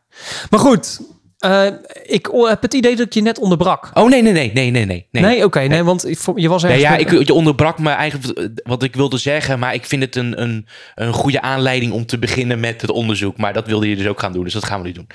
Maar 0.49 0.59
goed, 0.59 1.01
eh, 1.41 1.65
ik 2.03 2.29
heb 2.47 2.61
het 2.61 2.73
idee 2.73 2.95
dat 2.95 3.05
ik 3.05 3.13
je 3.13 3.21
net 3.21 3.39
onderbrak. 3.39 3.89
Oh 3.93 4.09
nee, 4.09 4.21
nee, 4.21 4.31
nee, 4.33 4.51
nee, 4.53 4.71
nee, 4.71 4.85
nee. 4.85 5.07
Nee, 5.23 5.45
oké, 5.45 5.59
nee, 5.59 5.83
want 5.83 6.01
je 6.35 6.49
was 6.49 6.63
Nee, 6.63 6.71
ergens... 6.71 6.89
ja, 6.89 7.03
met- 7.03 7.19
ik, 7.21 7.27
je 7.27 7.33
onderbrak 7.33 7.79
me 7.79 7.89
eigenlijk 7.89 8.37
eh, 8.39 8.45
wat 8.63 8.83
ik 8.83 8.95
wilde 8.95 9.17
zeggen, 9.17 9.59
maar 9.59 9.73
ik 9.73 9.85
vind 9.85 10.01
het 10.03 10.15
een, 10.15 10.41
een, 10.41 10.67
een 10.95 11.13
goede 11.13 11.41
aanleiding 11.41 11.91
om 11.91 12.05
te 12.05 12.19
beginnen 12.19 12.59
met 12.59 12.81
het 12.81 12.89
onderzoek. 12.91 13.37
Maar 13.37 13.53
dat 13.53 13.67
wilde 13.67 13.89
je 13.89 13.95
dus 13.95 14.07
ook 14.07 14.19
gaan 14.19 14.33
doen, 14.33 14.43
dus 14.43 14.53
dat 14.53 14.65
gaan 14.65 14.81
we 14.81 14.87
nu 14.87 14.93
doen. 14.93 15.07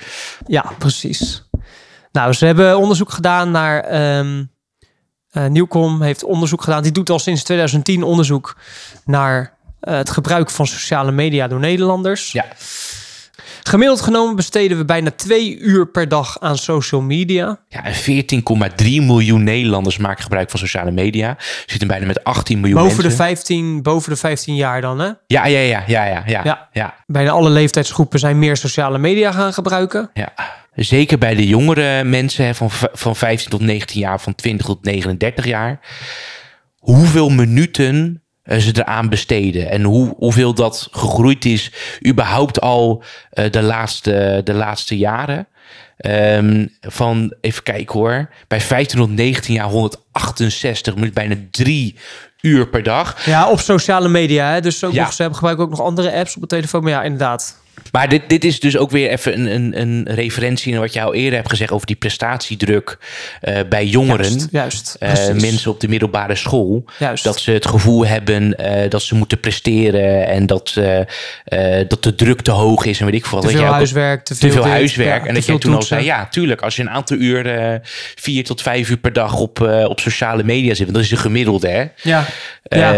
Ja, 0.47 0.71
precies. 0.77 1.43
Nou, 2.11 2.33
ze 2.33 2.45
hebben 2.45 2.77
onderzoek 2.77 3.11
gedaan 3.11 3.51
naar... 3.51 3.83
ehm 3.83 4.43
eh, 5.31 5.45
Nieuwkom 5.47 6.01
heeft 6.01 6.23
onderzoek 6.23 6.63
gedaan. 6.63 6.83
Die 6.83 6.91
doet 6.91 7.09
al 7.09 7.19
sinds 7.19 7.43
2010 7.43 8.03
onderzoek 8.03 8.57
naar 9.05 9.57
het 9.79 10.09
gebruik 10.09 10.49
van 10.49 10.67
sociale 10.67 11.11
media 11.11 11.47
door 11.47 11.59
Nederlanders. 11.59 12.31
Ja. 12.31 12.45
Gemiddeld 13.67 14.01
genomen 14.01 14.35
besteden 14.35 14.77
we 14.77 14.85
bijna 14.85 15.11
twee 15.11 15.57
uur 15.59 15.87
per 15.87 16.07
dag 16.07 16.39
aan 16.39 16.57
social 16.57 17.01
media. 17.01 17.59
Ja, 17.69 17.83
en 17.83 17.93
14,3 17.93 18.85
miljoen 18.85 19.43
Nederlanders 19.43 19.97
maken 19.97 20.23
gebruik 20.23 20.49
van 20.49 20.59
sociale 20.59 20.91
media. 20.91 21.37
Zitten 21.65 21.87
bijna 21.87 22.05
met 22.05 22.23
18 22.23 22.59
miljoen 22.59 22.79
Boven 22.81 22.95
de, 22.95 23.01
mensen. 23.01 23.25
15, 23.25 23.81
boven 23.81 24.11
de 24.11 24.17
15 24.17 24.55
jaar 24.55 24.81
dan, 24.81 24.99
hè? 24.99 25.05
Ja, 25.05 25.15
ja, 25.27 25.45
ja, 25.45 25.83
ja, 25.87 26.05
ja, 26.05 26.23
ja, 26.25 26.41
Ja. 26.43 26.69
ja, 26.71 26.95
Bijna 27.05 27.31
alle 27.31 27.49
leeftijdsgroepen 27.49 28.19
zijn 28.19 28.39
meer 28.39 28.57
sociale 28.57 28.97
media 28.97 29.31
gaan 29.31 29.53
gebruiken. 29.53 30.09
ja. 30.13 30.33
Zeker 30.75 31.17
bij 31.17 31.35
de 31.35 31.47
jongere 31.47 32.03
mensen 32.03 32.55
van, 32.55 32.69
van 32.93 33.15
15 33.15 33.49
tot 33.49 33.61
19 33.61 33.99
jaar, 33.99 34.21
van 34.21 34.35
20 34.35 34.65
tot 34.65 34.83
39 34.83 35.45
jaar. 35.45 35.79
Hoeveel 36.77 37.29
minuten 37.29 38.23
ze 38.47 38.71
eraan 38.73 39.09
besteden. 39.09 39.69
En 39.69 39.83
hoe, 39.83 40.13
hoeveel 40.17 40.53
dat 40.53 40.87
gegroeid 40.91 41.45
is, 41.45 41.71
überhaupt 42.07 42.61
al 42.61 43.03
eh, 43.29 43.51
de, 43.51 43.61
laatste, 43.61 44.41
de 44.43 44.53
laatste 44.53 44.97
jaren. 44.97 45.47
Ehm, 45.97 46.65
van, 46.81 47.33
even 47.41 47.63
kijken 47.63 47.99
hoor, 47.99 48.29
bij 48.47 48.61
15 48.61 48.99
tot 48.99 49.09
19 49.11 49.53
jaar 49.53 49.65
168 49.69 50.93
minuten, 50.93 51.13
bijna 51.13 51.35
drie 51.51 51.95
uur 52.41 52.67
per 52.67 52.83
dag. 52.83 53.25
Ja, 53.25 53.49
op 53.49 53.59
sociale 53.59 54.07
media. 54.09 54.51
Hè? 54.51 54.61
Dus 54.61 54.83
ook 54.83 54.93
Ja. 54.93 55.03
nog, 55.03 55.13
ze 55.13 55.21
hebben 55.21 55.35
gebruiken 55.37 55.65
ook 55.65 55.71
nog 55.77 55.81
andere 55.81 56.13
apps 56.13 56.35
op 56.35 56.41
de 56.41 56.47
telefoon. 56.47 56.83
Maar 56.83 56.91
ja, 56.91 57.03
inderdaad. 57.03 57.57
Maar 57.91 58.09
dit, 58.09 58.21
dit 58.27 58.43
is 58.43 58.59
dus 58.59 58.77
ook 58.77 58.91
weer 58.91 59.09
even 59.09 59.39
een, 59.39 59.55
een, 59.55 59.79
een 59.81 60.15
referentie 60.15 60.71
naar 60.71 60.81
wat 60.81 60.93
je 60.93 61.01
al 61.01 61.13
eerder 61.13 61.35
hebt 61.35 61.49
gezegd 61.49 61.71
over 61.71 61.87
die 61.87 61.95
prestatiedruk 61.95 62.97
eh, 63.41 63.59
bij 63.69 63.85
jongeren. 63.85 64.47
Juist, 64.51 64.95
juist. 64.99 65.29
Eh, 65.29 65.35
mensen 65.41 65.71
op 65.71 65.79
de 65.79 65.87
middelbare 65.87 66.35
school. 66.35 66.85
Juist. 66.99 67.23
Dat 67.23 67.39
ze 67.39 67.51
het 67.51 67.65
gevoel 67.67 68.05
hebben 68.05 68.57
eh, 68.57 68.89
dat 68.89 69.01
ze 69.01 69.15
moeten 69.15 69.39
presteren 69.39 70.27
en 70.27 70.45
dat, 70.45 70.73
dat 71.87 72.03
de 72.03 72.15
druk 72.15 72.41
te 72.41 72.51
hoog 72.51 72.85
is 72.85 72.99
en 72.99 73.05
weet 73.05 73.15
ik 73.15 73.25
veel. 73.25 73.39
te 73.39 73.45
Dat 73.47 73.55
veel 73.55 73.65
huiswerk, 73.71 74.23
te 74.25 74.33
te 74.33 74.39
veel, 74.39 74.51
veel 74.51 74.61
dit, 74.63 74.71
huiswerk. 74.71 75.21
ja, 75.21 75.27
en 75.27 75.33
dat 75.33 75.45
jij 75.45 75.57
toen 75.57 75.73
al 75.75 75.81
zei, 75.81 76.03
ja, 76.05 76.27
tuurlijk, 76.27 76.61
als 76.61 76.75
je 76.75 76.81
een 76.81 76.89
aantal 76.89 77.17
uur, 77.17 77.81
vier 78.15 78.43
tot 78.43 78.61
vijf 78.61 78.89
uur 78.89 78.97
per 78.97 79.13
dag 79.13 79.35
op, 79.39 79.59
op 79.87 79.99
sociale 79.99 80.43
media 80.43 80.73
zit, 80.73 80.77
want 80.83 80.93
dat 80.93 81.03
is 81.03 81.09
de 81.09 81.15
gemiddelde, 81.17 81.67
hè? 81.69 81.85
Ja, 82.01 82.25
ja. 82.63 82.95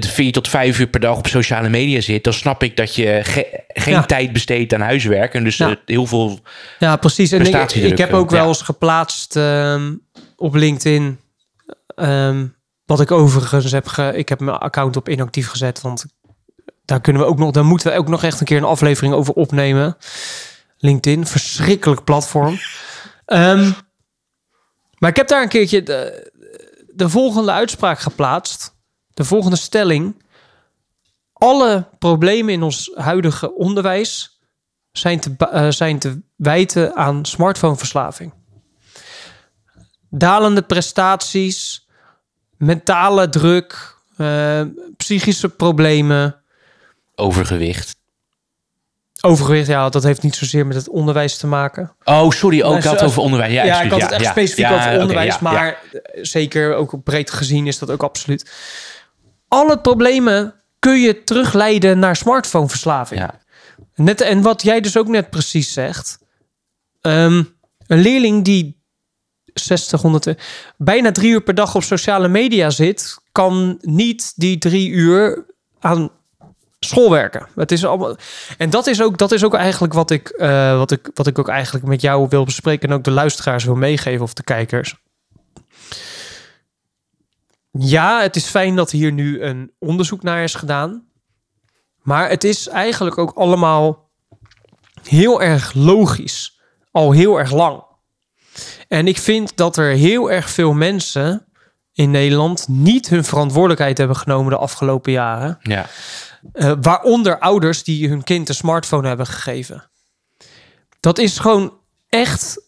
Vier 0.00 0.32
tot 0.32 0.48
vijf 0.48 0.78
uur 0.78 0.86
per 0.86 1.00
dag 1.00 1.16
op 1.16 1.26
sociale 1.26 1.68
media 1.68 2.00
zit, 2.00 2.24
dan 2.24 2.32
snap 2.32 2.62
ik 2.62 2.76
dat 2.76 2.94
je 2.94 3.20
ge- 3.22 3.60
geen 3.68 3.93
Ja. 3.94 4.04
tijd 4.06 4.32
besteedt 4.32 4.74
aan 4.74 4.80
huiswerk. 4.80 5.34
En 5.34 5.44
dus 5.44 5.56
Ja. 5.56 5.68
eh, 5.70 5.76
heel 5.86 6.06
veel. 6.06 6.40
ja, 6.78 6.96
precies. 6.96 7.32
En 7.32 7.40
ik, 7.40 7.98
heb 7.98 8.12
ook 8.12 8.30
ja. 8.30 8.36
wel 8.36 8.48
eens 8.48 8.62
geplaatst 8.62 9.36
ehm, 9.36 9.94
op 10.36 10.54
LinkedIn. 10.54 11.20
ehm, 11.94 12.46
wat 12.86 13.00
ik 13.00 13.10
overigens 13.10 13.72
heb 13.72 13.86
ge, 13.86 14.12
Ik 14.14 14.28
heb 14.28 14.40
mijn 14.40 14.56
account 14.58 14.96
op 14.96 15.08
inactief 15.08 15.48
gezet. 15.48 15.80
Want 15.80 16.04
daar 16.84 17.00
kunnen 17.00 17.22
we 17.22 17.28
ook 17.28 17.38
nog. 17.38 17.50
Daar 17.50 17.64
moeten 17.64 17.92
we 17.92 17.98
ook 17.98 18.08
nog 18.08 18.22
echt 18.24 18.40
een 18.40 18.46
keer 18.46 18.56
een 18.56 18.64
aflevering 18.64 19.14
over 19.14 19.34
opnemen. 19.34 19.96
LinkedIn, 20.78 21.26
verschrikkelijk 21.26 22.04
platform. 22.04 22.58
Ehm, 23.26 23.70
maar 24.98 25.10
ik 25.10 25.16
heb 25.16 25.28
daar 25.28 25.42
een 25.42 25.48
keertje 25.48 25.82
de, 25.82 26.32
de 26.94 27.08
volgende 27.08 27.52
uitspraak 27.52 27.98
geplaatst. 27.98 28.74
De 29.14 29.24
volgende 29.24 29.56
stelling. 29.56 30.22
Alle 31.44 31.88
problemen 31.98 32.52
in 32.52 32.62
ons 32.62 32.90
huidige 32.94 33.54
onderwijs 33.54 34.38
zijn 34.92 35.20
te, 35.20 35.34
eh, 35.50 35.70
zijn 35.70 35.98
te 35.98 36.20
wijten 36.36 36.96
aan 36.96 37.24
smartphoneverslaving. 37.24 38.32
Dalende 40.10 40.62
prestaties, 40.62 41.88
mentale 42.56 43.28
druk, 43.28 43.96
eh, 44.16 44.60
psychische 44.96 45.48
problemen, 45.48 46.42
Overgewicht. 47.14 47.96
overgewicht. 49.20 49.66
Ja, 49.66 49.88
dat 49.88 50.02
heeft 50.02 50.22
niet 50.22 50.34
zozeer 50.34 50.66
met 50.66 50.76
het 50.76 50.88
onderwijs 50.88 51.36
te 51.36 51.46
maken. 51.46 51.96
Oh, 52.04 52.30
sorry. 52.30 52.62
Ook 52.62 52.82
had 52.82 53.02
over 53.02 53.22
onderwijs. 53.22 53.52
Ja, 53.52 53.64
Ja, 53.64 53.82
ik 53.82 53.90
had 53.90 54.02
het 54.02 54.10
echt 54.10 54.22
ja, 54.22 54.30
specifiek 54.30 54.70
over 54.70 55.00
onderwijs, 55.00 55.38
maar 55.38 55.66
eh, 55.92 56.00
zeker 56.22 56.74
ook 56.74 57.02
breed 57.02 57.30
gezien 57.30 57.66
is 57.66 57.78
dat 57.78 57.90
ook 57.90 58.02
absoluut. 58.02 58.52
Alle 59.48 59.80
problemen 59.80 60.63
kun 60.84 61.00
je 61.00 61.24
terugleiden 61.24 61.98
naar 61.98 62.16
smartphoneverslaving. 62.16 63.20
Ja. 63.20 63.40
Net, 63.94 64.20
en 64.20 64.42
wat 64.42 64.62
jij 64.62 64.80
dus 64.80 64.96
ook 64.96 65.08
net 65.08 65.30
precies 65.30 65.72
zegt. 65.72 66.18
ehm, 67.00 67.42
een 67.86 68.00
leerling 68.00 68.44
die 68.44 68.82
60, 69.54 70.00
100, 70.00 70.26
eh, 70.26 70.34
bijna 70.76 71.12
drie 71.12 71.30
uur 71.30 71.40
per 71.40 71.54
dag 71.54 71.74
op 71.74 71.82
sociale 71.82 72.28
media 72.28 72.70
zit, 72.70 73.18
kan 73.32 73.78
niet 73.80 74.32
die 74.36 74.58
drie 74.58 74.88
uur 74.90 75.46
aan 75.80 76.10
school 76.80 77.10
werken. 77.10 77.46
Het 77.54 77.72
is 77.72 77.84
allemaal, 77.84 78.16
en 78.58 78.70
dat 78.70 78.86
is 78.86 79.02
ook, 79.02 79.18
dat 79.18 79.32
is 79.32 79.44
ook 79.44 79.54
eigenlijk 79.54 79.92
wat 79.92 80.10
ik, 80.10 80.28
eh, 80.28 80.76
wat, 80.76 80.90
ik, 80.90 81.10
wat 81.14 81.26
ik 81.26 81.38
ook 81.38 81.48
eigenlijk 81.48 81.86
met 81.86 82.00
jou 82.00 82.26
wil 82.28 82.44
bespreken 82.44 82.88
en 82.88 82.94
ook 82.94 83.04
de 83.04 83.10
luisteraars 83.10 83.64
wil 83.64 83.74
meegeven 83.74 84.22
of 84.22 84.34
de 84.34 84.42
kijkers. 84.42 84.94
Ja, 87.78 88.20
het 88.20 88.36
is 88.36 88.46
fijn 88.46 88.76
dat 88.76 88.90
hier 88.90 89.12
nu 89.12 89.42
een 89.42 89.72
onderzoek 89.78 90.22
naar 90.22 90.42
is 90.42 90.54
gedaan. 90.54 91.08
Maar 92.02 92.28
het 92.28 92.44
is 92.44 92.68
eigenlijk 92.68 93.18
ook 93.18 93.32
allemaal 93.32 94.10
heel 95.02 95.42
erg 95.42 95.74
logisch. 95.74 96.60
Al 96.90 97.12
heel 97.12 97.38
erg 97.38 97.50
lang. 97.50 97.82
En 98.88 99.06
ik 99.06 99.18
vind 99.18 99.56
dat 99.56 99.76
er 99.76 99.90
heel 99.90 100.30
erg 100.30 100.50
veel 100.50 100.72
mensen 100.72 101.46
in 101.92 102.10
Nederland 102.10 102.68
niet 102.68 103.08
hun 103.08 103.24
verantwoordelijkheid 103.24 103.98
hebben 103.98 104.16
genomen 104.16 104.50
de 104.50 104.58
afgelopen 104.58 105.12
jaren. 105.12 105.58
Ja. 105.62 105.86
Eh, 106.52 106.72
waaronder 106.80 107.38
ouders 107.38 107.84
die 107.84 108.08
hun 108.08 108.24
kind 108.24 108.48
een 108.48 108.54
smartphone 108.54 109.08
hebben 109.08 109.26
gegeven. 109.26 109.90
Dat 111.00 111.18
is 111.18 111.38
gewoon 111.38 111.78
echt. 112.08 112.63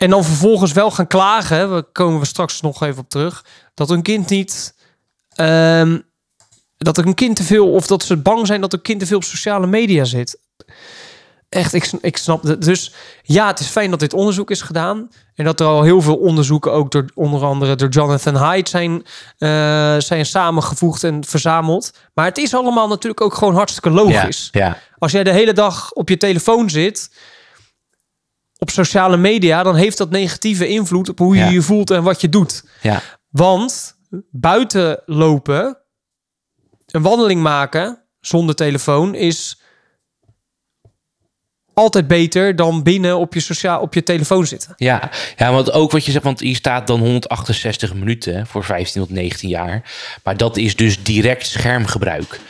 En 0.00 0.10
dan 0.10 0.24
vervolgens 0.24 0.72
wel 0.72 0.90
gaan 0.90 1.06
klagen. 1.06 1.74
We 1.74 1.82
komen 1.92 2.20
we 2.20 2.26
straks 2.26 2.60
nog 2.60 2.82
even 2.82 3.02
op 3.02 3.08
terug. 3.08 3.44
Dat 3.74 3.88
hun 3.88 4.02
kind 4.02 4.28
niet. 4.28 4.74
ehm, 5.34 5.98
dat 6.76 6.98
een 6.98 7.14
kind 7.14 7.36
te 7.36 7.42
veel. 7.42 7.72
Of 7.72 7.86
dat 7.86 8.02
ze 8.02 8.16
bang 8.16 8.46
zijn 8.46 8.60
dat 8.60 8.72
een 8.72 8.82
kind 8.82 9.00
te 9.00 9.06
veel 9.06 9.16
op 9.16 9.24
sociale 9.24 9.66
media 9.66 10.04
zit. 10.04 10.38
Echt, 11.48 11.72
ik, 11.72 11.90
ik 12.00 12.16
snap 12.16 12.42
het. 12.42 12.62
Dus 12.62 12.94
ja, 13.22 13.46
het 13.46 13.60
is 13.60 13.66
fijn 13.66 13.90
dat 13.90 14.00
dit 14.00 14.14
onderzoek 14.14 14.50
is 14.50 14.62
gedaan. 14.62 15.08
En 15.34 15.44
dat 15.44 15.60
er 15.60 15.66
al 15.66 15.82
heel 15.82 16.00
veel 16.02 16.16
onderzoeken, 16.16 16.72
ook 16.72 16.90
door 16.90 17.04
onder 17.14 17.44
andere 17.44 17.74
door 17.74 17.88
Jonathan 17.88 18.34
Haidt, 18.34 18.68
zijn, 18.68 19.06
eh, 19.38 19.96
zijn 19.98 20.26
samengevoegd 20.26 21.04
en 21.04 21.24
verzameld. 21.24 21.92
Maar 22.14 22.24
het 22.24 22.38
is 22.38 22.54
allemaal 22.54 22.88
natuurlijk 22.88 23.20
ook 23.20 23.34
gewoon 23.34 23.54
hartstikke 23.54 23.90
logisch. 23.90 24.48
Ja, 24.52 24.64
ja. 24.66 24.78
Als 24.98 25.12
jij 25.12 25.24
de 25.24 25.32
hele 25.32 25.52
dag 25.52 25.92
op 25.92 26.08
je 26.08 26.16
telefoon 26.16 26.70
zit, 26.70 27.10
op 28.60 28.70
sociale 28.70 29.16
media, 29.16 29.62
dan 29.62 29.74
heeft 29.76 29.98
dat 29.98 30.10
negatieve 30.10 30.68
invloed 30.68 31.08
op 31.08 31.18
hoe 31.18 31.34
je 31.36 31.40
Ja. 31.44 31.48
je 31.50 31.62
voelt 31.62 31.90
en 31.90 32.02
wat 32.02 32.20
je 32.20 32.28
doet. 32.28 32.64
ja. 32.82 33.02
Want 33.28 33.96
buiten 34.30 35.02
lopen, 35.06 35.78
een 36.86 37.02
wandeling 37.02 37.42
maken 37.42 38.02
zonder 38.20 38.54
telefoon 38.54 39.14
is 39.14 39.59
altijd 41.80 42.08
beter 42.08 42.56
dan 42.56 42.82
binnen 42.82 43.18
op 43.18 43.34
je, 43.34 43.40
sociaal, 43.40 43.80
op 43.80 43.94
je 43.94 44.02
telefoon 44.02 44.46
zitten. 44.46 44.72
Ja, 44.76 45.10
ja, 45.36 45.52
want 45.52 45.72
ook 45.72 45.90
wat 45.90 46.04
je 46.04 46.12
zegt, 46.12 46.24
want 46.24 46.40
hier 46.40 46.54
staat 46.56 46.86
dan 46.86 47.00
168 47.00 47.94
minuten 47.94 48.46
voor 48.46 48.64
15 48.64 49.00
tot 49.00 49.10
19 49.10 49.48
jaar. 49.48 49.82
Maar 50.24 50.36
dat 50.36 50.56
is 50.56 50.76
dus 50.76 51.02
direct 51.02 51.46
schermgebruik. 51.46 52.40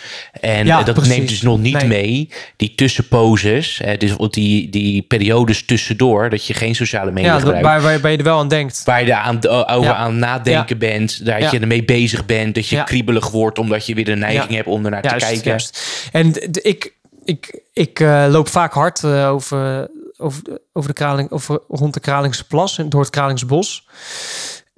En 0.40 0.66
Ja, 0.66 0.78
eh, 0.78 0.84
dat 0.84 0.94
precies. 0.94 1.12
neemt 1.16 1.28
dus 1.28 1.42
nog 1.42 1.58
niet 1.58 1.74
Nee. 1.74 1.86
mee 1.86 2.28
die 2.56 2.74
tussenposes, 2.74 3.80
dus 3.98 4.12
die, 4.30 4.68
die 4.70 5.02
periodes 5.02 5.64
tussendoor, 5.64 6.30
dat 6.30 6.46
je 6.46 6.54
geen 6.54 6.74
sociale 6.74 7.10
media 7.10 7.26
Ja, 7.28 7.32
dat- 7.32 7.42
gebruikt. 7.42 7.66
waar, 7.66 7.80
waar, 7.80 8.00
waar 8.00 8.10
je 8.10 8.16
er 8.18 8.24
wel 8.24 8.38
aan 8.38 8.48
denkt. 8.48 8.82
Waar 8.84 9.06
je 9.06 9.14
aan, 9.14 9.48
over 9.48 9.82
Ja. 9.90 9.94
aan 9.94 10.18
nadenken 10.18 10.78
bent, 10.78 11.24
dat 11.26 11.38
Ja. 11.40 11.48
je 11.50 11.58
ermee 11.58 11.84
bezig 11.84 12.26
bent, 12.26 12.54
dat 12.54 12.68
je 12.68 12.84
kriebelig 12.84 13.30
wordt 13.30 13.58
omdat 13.58 13.86
je 13.86 13.94
weer 13.94 14.04
de 14.04 14.16
neiging 14.16 14.54
hebt 14.54 14.66
om 14.66 14.84
ernaar 14.84 15.02
te 15.02 15.08
kijken. 15.16 15.42
juist. 15.50 16.08
En 16.12 16.32
ik, 16.62 16.92
ik, 17.24 17.62
ik 17.72 18.00
eh, 18.00 18.26
loop 18.28 18.48
vaak 18.48 18.72
hard 18.72 19.04
eh, 19.04 19.28
over, 19.30 19.88
over, 20.16 20.42
over 20.72 20.88
de 20.88 20.94
kraling, 20.94 21.30
over, 21.30 21.58
rond 21.68 21.94
de 21.94 22.00
Kralingse 22.00 22.46
Plas 22.46 22.78
en 22.78 22.88
door 22.88 23.00
het 23.00 23.10
Kralingse 23.10 23.46
Bos. 23.46 23.88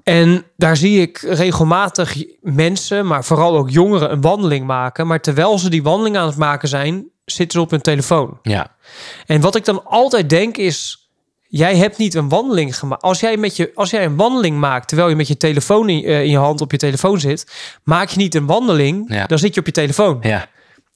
En 0.02 0.44
daar 0.56 0.76
zie 0.76 1.00
ik 1.00 1.18
regelmatig 1.18 2.16
mensen, 2.40 3.06
maar 3.06 3.24
vooral 3.24 3.56
ook 3.56 3.70
jongeren, 3.70 4.12
een 4.12 4.20
wandeling 4.20 4.66
maken. 4.66 5.06
Maar 5.06 5.20
terwijl 5.20 5.58
ze 5.58 5.70
die 5.70 5.82
wandeling 5.82 6.16
aan 6.16 6.26
het 6.26 6.36
maken 6.36 6.68
zijn, 6.68 7.06
zitten 7.24 7.58
ze 7.58 7.64
op 7.64 7.70
hun 7.70 7.80
telefoon. 7.80 8.38
Ja, 8.42 8.76
En 9.26 9.40
wat 9.40 9.56
ik 9.56 9.64
dan 9.64 9.84
altijd 9.84 10.30
denk 10.30 10.56
is, 10.56 11.08
jij 11.48 11.76
hebt 11.76 11.98
niet 11.98 12.14
een 12.14 12.28
wandeling 12.28 12.78
gemaakt. 12.78 13.02
Als 13.02 13.20
jij, 13.20 13.36
met 13.36 13.56
je, 13.56 13.70
als 13.74 13.90
jij 13.90 14.04
een 14.04 14.16
wandeling 14.16 14.58
maakt 14.58 14.88
terwijl 14.88 15.08
je 15.08 15.16
met 15.16 15.28
je 15.28 15.36
telefoon 15.36 15.88
in, 15.88 16.04
eh, 16.04 16.22
in 16.22 16.30
je 16.30 16.38
hand 16.38 16.60
op 16.60 16.70
je 16.70 16.76
telefoon 16.78 17.20
zit, 17.20 17.52
maak 17.84 18.08
je 18.08 18.16
niet 18.16 18.34
een 18.34 18.46
wandeling, 18.46 19.04
Ja. 19.14 19.26
dan 19.26 19.38
zit 19.38 19.54
je 19.54 19.60
op 19.60 19.66
je 19.66 19.72
telefoon. 19.72 20.18
ja, 20.20 20.46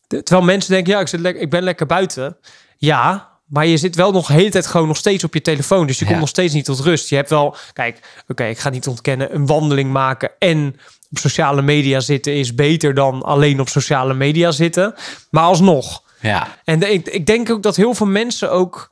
Terwijl 0.07 0.43
mensen 0.43 0.73
denken, 0.73 0.93
ja, 0.93 1.01
ik, 1.01 1.09
zit 1.09 1.21
lekker, 1.21 1.43
ik 1.43 1.51
ben 1.51 1.63
lekker 1.63 1.87
buiten. 1.87 2.37
Ja, 2.77 3.29
maar 3.47 3.67
je 3.67 3.77
zit 3.77 3.95
wel 3.95 4.13
nog 4.13 4.27
de 4.27 4.33
hele 4.33 4.51
tijd 4.51 4.67
gewoon 4.67 4.87
nog 4.87 4.97
steeds 4.97 5.25
op 5.25 5.35
je 5.35 5.41
telefoon. 5.41 5.87
Dus 5.87 5.99
je 5.99 6.05
Ja. 6.05 6.09
komt 6.11 6.21
nog 6.21 6.29
steeds 6.31 6.55
niet 6.55 6.65
tot 6.65 6.81
rust. 6.81 7.09
Je 7.09 7.17
hebt 7.17 7.31
wel, 7.31 7.57
kijk, 7.73 8.23
oké, 8.29 8.45
ik 8.45 8.59
ga 8.59 8.71
niet 8.71 8.87
ontkennen, 8.87 9.35
een 9.35 9.47
wandeling 9.47 9.93
maken 9.93 10.31
en 10.39 10.77
op 11.11 11.19
sociale 11.19 11.63
media 11.63 12.01
zitten 12.01 12.35
is 12.35 12.55
beter 12.55 12.95
dan 12.95 13.23
alleen 13.23 13.61
op 13.61 13.69
sociale 13.69 14.15
media 14.15 14.51
zitten. 14.51 14.95
Maar 15.31 15.43
alsnog. 15.45 16.03
ja. 16.21 16.49
En 16.65 16.79
de- 16.79 16.93
ik, 16.93 17.09
ik 17.09 17.27
denk 17.27 17.51
ook 17.51 17.63
dat 17.63 17.77
heel 17.77 17.95
veel 17.95 18.07
mensen 18.07 18.51
ook 18.51 18.91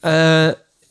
eh, 0.00 0.48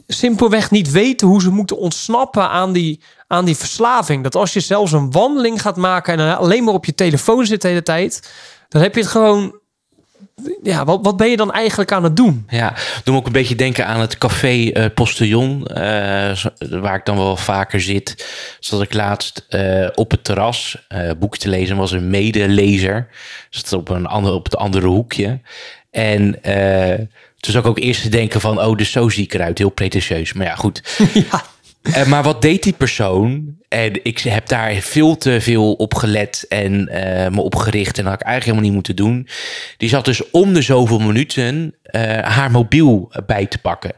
simpelweg 0.08 0.72
niet 0.72 0.92
weten 0.92 1.28
hoe 1.28 1.42
ze 1.42 1.50
moeten 1.50 1.78
ontsnappen 1.78 2.50
aan 2.50 2.72
die, 2.74 3.02
aan 3.28 3.46
die 3.46 3.58
verslaving. 3.58 4.24
Dat 4.24 4.36
als 4.36 4.54
je 4.54 4.60
zelfs 4.60 4.92
een 4.92 5.12
wandeling 5.12 5.62
gaat 5.62 5.76
maken 5.78 6.20
en 6.20 6.38
alleen 6.38 6.64
maar 6.64 6.74
op 6.74 6.86
je 6.86 6.96
telefoon 6.96 7.46
zit 7.46 7.62
de 7.62 7.68
hele 7.68 7.84
tijd, 7.84 8.32
dan 8.70 8.82
heb 8.82 8.96
je 8.96 9.02
het 9.02 9.10
gewoon. 9.10 9.60
Ja, 10.64 10.86
wat, 10.86 11.00
wat 11.02 11.18
ben 11.18 11.30
je 11.30 11.38
dan 11.38 11.52
eigenlijk 11.52 11.92
aan 11.92 12.04
het 12.04 12.16
doen? 12.16 12.46
Ja, 12.50 12.74
doe 13.04 13.14
me 13.14 13.20
ook 13.20 13.26
een 13.26 13.32
beetje 13.32 13.56
denken 13.56 13.86
aan 13.86 14.00
het 14.00 14.18
café 14.18 14.70
eh 14.72 14.86
Postillon, 14.94 15.68
eh, 15.68 16.38
waar 16.70 16.96
ik 16.96 17.06
dan 17.06 17.18
wel 17.18 17.38
vaker 17.38 17.82
zit. 17.82 18.28
Zat 18.60 18.82
ik 18.82 18.94
laatst 18.94 19.46
eh, 19.50 19.88
op 19.96 20.12
het 20.12 20.24
terras 20.24 20.88
boekje 21.20 21.42
te 21.42 21.50
lezen, 21.50 21.78
was 21.78 21.92
een 21.92 22.10
medelezer. 22.10 23.08
Zat 23.50 23.74
op, 23.74 23.90
een 23.90 24.06
ander, 24.06 24.34
op 24.34 24.44
het 24.44 24.58
andere 24.58 24.88
hoekje. 24.88 25.42
En 25.92 26.40
toen 27.40 27.54
zag 27.54 27.64
ik 27.64 27.70
ook 27.70 27.80
eerst 27.80 28.02
te 28.02 28.10
denken 28.10 28.42
van, 28.42 28.60
oh, 28.60 28.78
dus 28.78 28.92
zo 28.92 29.10
zie 29.10 29.24
ik 29.24 29.34
eruit. 29.34 29.58
Heel 29.58 29.70
pretentieus, 29.70 30.34
maar 30.34 30.46
ja, 30.46 30.56
goed. 30.56 30.82
ja. 31.32 31.44
Eh, 31.94 32.06
maar 32.06 32.24
wat 32.24 32.42
deed 32.42 32.64
die 32.64 32.74
persoon? 32.74 33.56
En 33.68 34.04
ik 34.04 34.20
heb 34.20 34.48
daar 34.48 34.74
veel 34.74 35.18
te 35.18 35.42
veel 35.42 35.74
op 35.74 35.96
gelet 35.96 36.46
en 36.50 36.88
eh, 36.88 37.32
me 37.32 37.42
op 37.42 37.56
gericht. 37.56 37.98
En 37.98 38.04
dat 38.04 38.12
had 38.12 38.22
ik 38.22 38.28
eigenlijk 38.28 38.44
helemaal 38.44 38.64
niet 38.64 38.74
moeten 38.74 38.96
doen. 38.96 39.28
Die 39.78 39.90
zat 39.90 40.06
dus 40.06 40.32
om 40.32 40.54
de 40.54 40.62
zoveel 40.62 41.00
minuten 41.00 41.76
eh, 41.82 42.02
haar 42.20 42.52
mobiel 42.52 43.12
bij 43.26 43.46
te 43.46 43.58
pakken. 43.58 43.92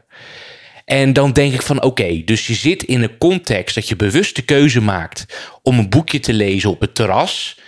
En 0.84 1.12
dan 1.12 1.32
denk 1.32 1.52
ik 1.52 1.62
van 1.62 1.82
oké, 1.82 2.22
dus 2.24 2.46
je 2.46 2.54
zit 2.54 2.82
in 2.82 3.02
een 3.02 3.18
context 3.18 3.74
dat 3.74 3.88
je 3.88 3.96
bewust 3.96 4.36
de 4.36 4.42
keuze 4.42 4.80
maakt 4.80 5.26
om 5.62 5.78
een 5.78 5.88
boekje 5.88 6.20
te 6.20 6.32
lezen 6.32 6.70
op 6.70 6.80
het 6.80 6.94
terras. 6.94 7.58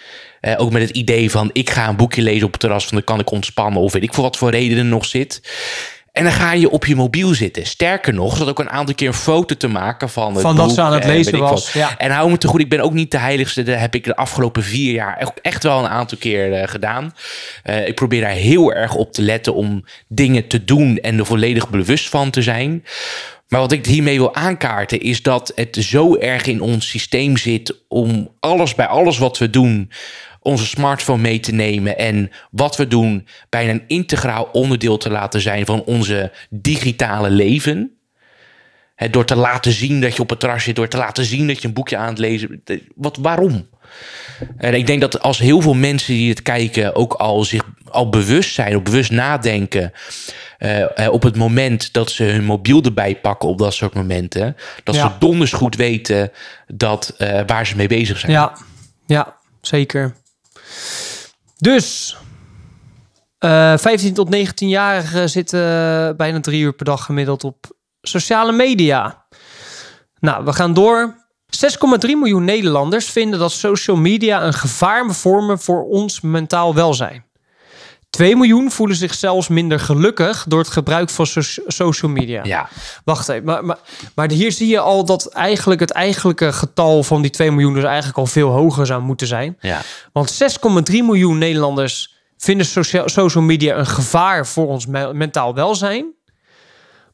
Ook 0.56 0.72
met 0.72 0.82
het 0.82 0.96
idee 0.96 1.30
van 1.30 1.50
ik 1.52 1.70
ga 1.70 1.88
een 1.88 1.96
boekje 1.96 2.22
lezen 2.22 2.46
op 2.46 2.52
het 2.52 2.60
terras, 2.60 2.84
van 2.84 2.96
dan 2.96 3.04
kan 3.04 3.20
ik 3.20 3.30
ontspannen 3.30 3.82
of 3.82 3.92
weet 3.92 4.02
ik 4.02 4.14
voor 4.14 4.24
wat 4.24 4.36
voor 4.36 4.50
redenen 4.50 4.88
nog 4.88 5.04
zit. 5.04 5.40
En 6.12 6.22
dan 6.22 6.32
ga 6.32 6.52
je 6.52 6.70
op 6.70 6.84
je 6.84 6.96
mobiel 6.96 7.34
zitten. 7.34 7.66
Sterker 7.66 8.14
nog, 8.14 8.36
zat 8.36 8.48
ook 8.48 8.58
een 8.58 8.70
aantal 8.70 8.94
keer 8.94 9.08
een 9.08 9.14
foto 9.14 9.54
te 9.54 9.68
maken 9.68 10.08
van 10.08 10.32
het 10.32 10.42
Van 10.42 10.56
dat 10.56 10.66
boek, 10.66 10.74
ze 10.74 10.80
aan 10.80 10.92
het 10.92 11.04
lezen 11.04 11.38
was, 11.38 11.72
ja. 11.72 11.98
En 11.98 12.10
hou 12.10 12.30
me 12.30 12.38
te 12.38 12.48
goed, 12.48 12.60
ik 12.60 12.68
ben 12.68 12.80
ook 12.80 12.92
niet 12.92 13.10
de 13.10 13.18
heiligste. 13.18 13.62
Dat 13.62 13.78
heb 13.78 13.94
ik 13.94 14.04
de 14.04 14.16
afgelopen 14.16 14.62
vier 14.62 14.92
jaar 14.92 15.16
echt, 15.16 15.32
echt 15.42 15.62
wel 15.62 15.78
een 15.78 15.88
aantal 15.88 16.18
keer 16.18 16.52
eh, 16.52 16.68
gedaan. 16.68 17.14
Eh, 17.62 17.88
ik 17.88 17.94
probeer 17.94 18.20
daar 18.20 18.30
heel 18.30 18.72
erg 18.72 18.94
op 18.94 19.12
te 19.12 19.22
letten 19.22 19.54
om 19.54 19.84
dingen 20.08 20.46
te 20.46 20.64
doen 20.64 20.98
en 20.98 21.18
er 21.18 21.26
volledig 21.26 21.70
bewust 21.70 22.08
van 22.08 22.30
te 22.30 22.42
zijn. 22.42 22.84
Maar 23.48 23.60
wat 23.60 23.72
ik 23.72 23.86
hiermee 23.86 24.18
wil 24.18 24.34
aankaarten 24.34 25.00
is 25.00 25.22
dat 25.22 25.52
het 25.54 25.76
zo 25.80 26.16
erg 26.16 26.46
in 26.46 26.60
ons 26.60 26.88
systeem 26.88 27.36
zit 27.36 27.74
om 27.88 28.28
alles 28.40 28.74
bij 28.74 28.86
alles 28.86 29.18
wat 29.18 29.38
we 29.38 29.50
doen 29.50 29.90
onze 30.42 30.66
smartphone 30.66 31.22
mee 31.22 31.40
te 31.40 31.52
nemen 31.52 31.98
en 31.98 32.30
wat 32.50 32.76
we 32.76 32.86
doen 32.86 33.26
bijna 33.48 33.70
een 33.70 33.84
integraal 33.86 34.48
onderdeel 34.52 34.96
te 34.96 35.10
laten 35.10 35.40
zijn 35.40 35.66
van 35.66 35.84
onze 35.84 36.32
digitale 36.50 37.30
leven. 37.30 37.96
Door 39.10 39.24
te 39.24 39.36
laten 39.36 39.72
zien 39.72 40.00
dat 40.00 40.16
je 40.16 40.22
op 40.22 40.30
het 40.30 40.40
terras 40.40 40.64
zit, 40.64 40.76
door 40.76 40.88
te 40.88 40.96
laten 40.96 41.24
zien 41.24 41.46
dat 41.46 41.62
je 41.62 41.68
een 41.68 41.74
boekje 41.74 41.96
aan 41.96 42.08
het 42.08 42.18
lezen 42.18 42.62
bent. 42.64 42.82
Wat, 42.94 43.16
waarom? 43.16 43.68
En 44.56 44.74
ik 44.74 44.86
denk 44.86 45.00
dat 45.00 45.20
als 45.20 45.38
heel 45.38 45.60
veel 45.60 45.74
mensen 45.74 46.14
die 46.14 46.28
het 46.28 46.42
kijken 46.42 46.94
ook 46.94 47.12
al 47.12 47.44
zich 47.44 47.62
al 47.88 48.08
bewust 48.08 48.54
zijn, 48.54 48.76
of 48.76 48.82
bewust 48.82 49.10
nadenken. 49.10 49.92
eh, 50.58 51.04
eh, 51.06 51.12
op 51.12 51.22
het 51.22 51.36
moment 51.36 51.92
dat 51.92 52.10
ze 52.10 52.24
hun 52.24 52.44
mobiel 52.44 52.82
erbij 52.82 53.16
pakken 53.16 53.48
op 53.48 53.58
dat 53.58 53.74
soort 53.74 53.94
momenten. 53.94 54.56
Dat 54.84 54.94
Ja. 54.94 55.08
ze 55.08 55.18
donders 55.18 55.52
goed 55.52 55.76
weten 55.76 56.30
dat, 56.66 57.14
eh, 57.18 57.40
waar 57.46 57.66
ze 57.66 57.76
mee 57.76 57.88
bezig 57.88 58.18
zijn. 58.18 58.32
Ja, 58.32 58.56
ja, 59.06 59.36
zeker. 59.60 60.14
Dus, 61.58 62.16
eh 63.38 63.78
15 63.78 64.14
tot 64.14 64.36
19-jarigen 64.36 65.28
zitten 65.28 66.16
bijna 66.16 66.40
drie 66.40 66.62
uur 66.62 66.72
per 66.72 66.84
dag 66.84 67.04
gemiddeld 67.04 67.44
op 67.44 67.76
sociale 68.00 68.52
media. 68.52 69.26
Nou, 70.20 70.44
we 70.44 70.52
gaan 70.52 70.74
door. 70.74 71.20
6,3 71.52 72.00
miljoen 72.00 72.44
Nederlanders 72.44 73.10
vinden 73.10 73.38
dat 73.38 73.52
social 73.52 73.96
media 73.96 74.42
een 74.42 74.52
gevaar 74.52 75.14
vormen 75.14 75.58
voor 75.58 75.84
ons 75.84 76.20
mentaal 76.20 76.74
welzijn. 76.74 77.24
2 78.12 78.36
miljoen 78.36 78.70
voelen 78.70 78.96
zich 78.96 79.14
zelfs 79.14 79.48
minder 79.48 79.80
gelukkig 79.80 80.44
door 80.48 80.58
het 80.58 80.68
gebruik 80.68 81.10
van 81.10 81.26
so- 81.26 81.40
social 81.66 82.10
media. 82.10 82.44
Ja, 82.44 82.68
Wacht 83.04 83.28
even, 83.28 83.44
maar, 83.44 83.64
maar, 83.64 83.78
maar 84.14 84.30
hier 84.30 84.52
zie 84.52 84.68
je 84.68 84.78
al 84.80 85.04
dat 85.04 85.26
eigenlijk 85.26 85.80
het 85.80 85.90
eigenlijke 85.90 86.52
getal 86.52 87.02
van 87.02 87.22
die 87.22 87.30
2 87.30 87.50
miljoen 87.50 87.74
dus 87.74 87.84
eigenlijk 87.84 88.18
al 88.18 88.26
veel 88.26 88.48
hoger 88.48 88.86
zou 88.86 89.02
moeten 89.02 89.26
zijn. 89.26 89.56
ja. 89.60 89.80
Want 90.12 90.32
6,3 90.90 90.92
miljoen 90.92 91.38
Nederlanders 91.38 92.14
vinden 92.36 92.66
socia- 92.66 93.08
social 93.08 93.44
media 93.44 93.76
een 93.76 93.86
gevaar 93.86 94.46
voor 94.46 94.66
ons 94.66 94.86
me- 94.86 95.14
mentaal 95.14 95.54
welzijn. 95.54 96.06